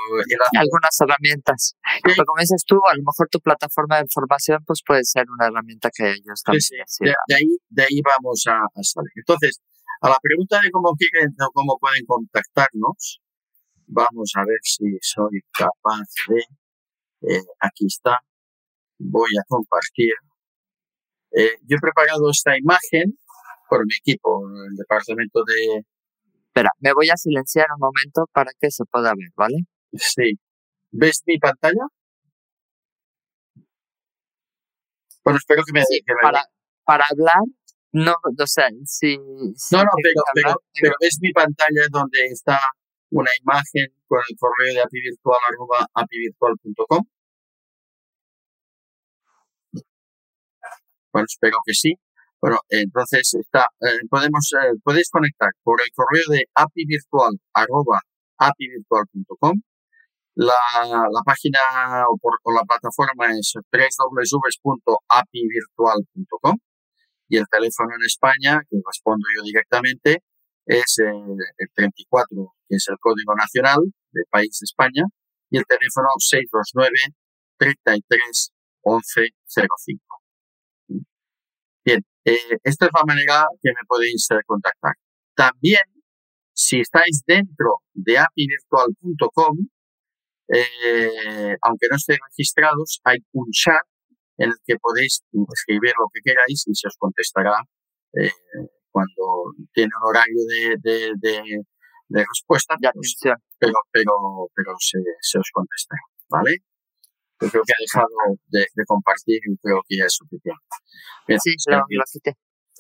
[0.58, 1.76] algunas herramientas.
[2.04, 5.48] Pero como dices tú, a lo mejor tu plataforma de formación pues puede ser una
[5.48, 9.12] herramienta que ellos también sí, de, de, ahí, de ahí vamos a, a, salir.
[9.16, 9.62] Entonces,
[10.02, 13.22] a la pregunta de cómo quieren o cómo pueden contactarnos,
[13.88, 16.44] vamos a ver si soy capaz de
[17.22, 18.20] eh, aquí está.
[18.98, 20.14] Voy a compartir.
[21.32, 23.18] Eh, yo he preparado esta imagen
[23.70, 25.86] por mi equipo, el departamento de...
[26.52, 29.56] Espera, me voy a silenciar un momento para que se pueda ver, ¿vale?
[29.94, 30.38] Sí.
[30.92, 31.88] ¿Ves mi pantalla?
[35.24, 35.82] Bueno, espero que me...
[35.86, 36.44] Sí, para,
[36.84, 37.40] para hablar,
[37.94, 39.18] no, o sea, sí.
[39.18, 42.60] no, no, pero, pero, pero, ves mi pantalla donde está
[43.12, 44.82] una imagen con el correo de
[45.94, 47.06] apivirtual.com.
[51.14, 51.98] Bueno, espero que sí.
[52.42, 57.40] Bueno, entonces está, eh, podemos, eh, podéis conectar por el correo de apivirtual
[58.38, 59.62] apivirtual.com.
[60.36, 60.54] La,
[60.86, 61.60] la página
[62.10, 66.58] o, por, la plataforma es www.apivirtual.com
[67.30, 70.24] y el teléfono en España, que respondo yo directamente,
[70.66, 71.38] es el,
[71.76, 73.80] 34, que es el código nacional
[74.12, 75.06] del país España,
[75.50, 77.16] y el teléfono 629
[77.58, 80.21] 33 11 05.
[81.84, 84.94] Bien, eh, esta es la manera que me podéis eh, contactar.
[85.36, 85.82] También,
[86.54, 89.58] si estáis dentro de apivirtual.com,
[90.54, 93.82] eh, aunque no estén registrados, hay un chat
[94.38, 95.22] en el que podéis
[95.54, 97.56] escribir lo que queráis y se os contestará
[98.14, 98.32] eh,
[98.92, 101.12] cuando tiene un horario de, de,
[102.10, 102.76] de, respuesta.
[102.94, 103.16] Pues,
[103.58, 104.14] pero, pero,
[104.54, 106.58] pero se, se os contestará, ¿vale?
[107.42, 110.62] Yo creo que ha dejado de, compartir y creo que ya es suficiente.
[111.42, 112.38] sí, lo, quité.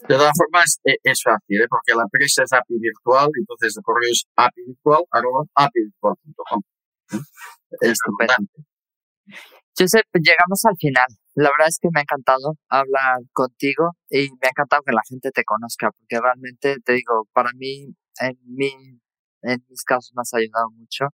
[0.08, 1.68] De todas formas, e, es, fácil, ¿eh?
[1.70, 6.62] porque la empresa es API Virtual, entonces el correo es apivirtual, arroba apivirtual.com.
[7.82, 8.66] Es importante.
[9.78, 11.06] Josep, llegamos al final.
[11.36, 15.02] La verdad es que me ha encantado hablar contigo y me ha encantado que la
[15.08, 18.74] gente te conozca, porque realmente te digo, para mí, en, mi,
[19.44, 21.08] en mis casos me has ayudado mucho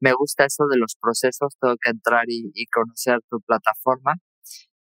[0.00, 4.14] me gusta eso de los procesos, tengo que entrar y, conocer tu plataforma,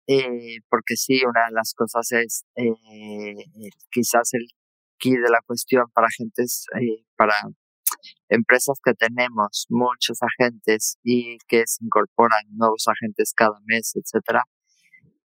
[0.08, 3.36] eh, porque sí, una de las cosas es eh,
[3.92, 4.48] quizás el
[5.00, 7.34] key de la cuestión para agentes, eh, para
[8.30, 14.44] empresas que tenemos muchos agentes y que se incorporan nuevos agentes cada mes, etcétera,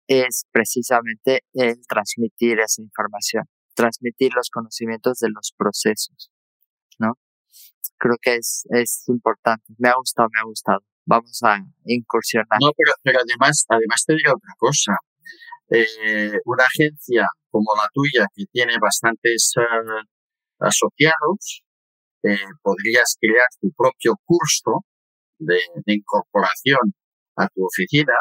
[0.08, 3.46] es precisamente el transmitir esa información,
[3.76, 6.32] transmitir los conocimientos de los procesos.
[8.02, 9.64] Creo que es, es importante.
[9.78, 10.82] Me ha gustado, me ha gustado.
[11.06, 12.58] Vamos a incursionar.
[12.60, 12.72] No,
[13.04, 14.94] pero, además, además te digo otra cosa.
[15.70, 20.04] Eh, una agencia como la tuya, que tiene bastantes eh,
[20.60, 21.64] asociados,
[22.24, 24.84] eh, podrías crear tu propio curso
[25.40, 26.94] de, incorporación
[27.38, 28.14] a tu oficina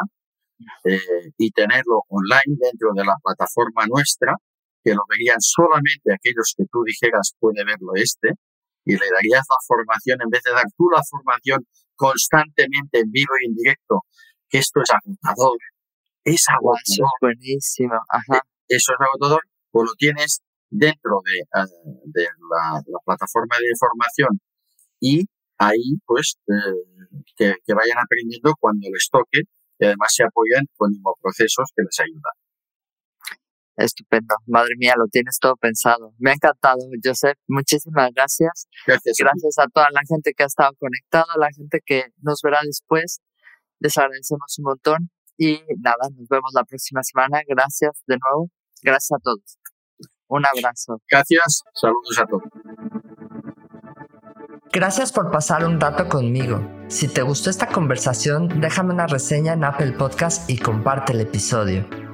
[1.37, 4.35] y tenerlo online dentro de la plataforma nuestra,
[4.83, 8.33] que lo verían solamente aquellos que tú dijeras puede verlo este,
[8.85, 11.65] y le darías la formación en vez de dar tú la formación
[11.95, 14.01] constantemente en vivo y en directo,
[14.49, 15.57] que esto es agotador.
[16.23, 16.81] Es agotador.
[16.85, 17.95] Eso es buenísimo.
[18.09, 18.41] Ajá.
[18.67, 24.39] Eso es agotador, pues lo tienes dentro de, eh, de la, plataforma de formación
[24.99, 25.25] y
[25.57, 29.41] ahí pues eh, que, que, vayan aprendiendo cuando les toque
[29.79, 32.40] y además se apoyan con procesos que les ayudan.
[33.77, 34.35] Estupendo.
[34.47, 36.13] Madre mía, lo tienes todo pensado.
[36.19, 37.37] Me ha encantado, Joseph.
[37.47, 38.67] Muchísimas gracias.
[38.85, 39.17] Gracias.
[39.17, 42.59] Gracias a, toda la gente que ha estado conectada, a la gente que nos verá
[42.63, 43.21] después.
[43.79, 45.09] Les agradecemos un montón.
[45.37, 47.41] Y nada, nos vemos la próxima semana.
[47.47, 48.49] Gracias de nuevo.
[48.83, 49.57] Gracias a todos.
[50.27, 51.01] Un abrazo.
[51.09, 51.63] Gracias.
[51.73, 52.43] Saludos a todos.
[54.73, 56.65] Gracias por pasar un rato conmigo.
[56.87, 62.10] Si te gustó esta conversación, déjame una reseña en Apple Podcast y comparte el episodio.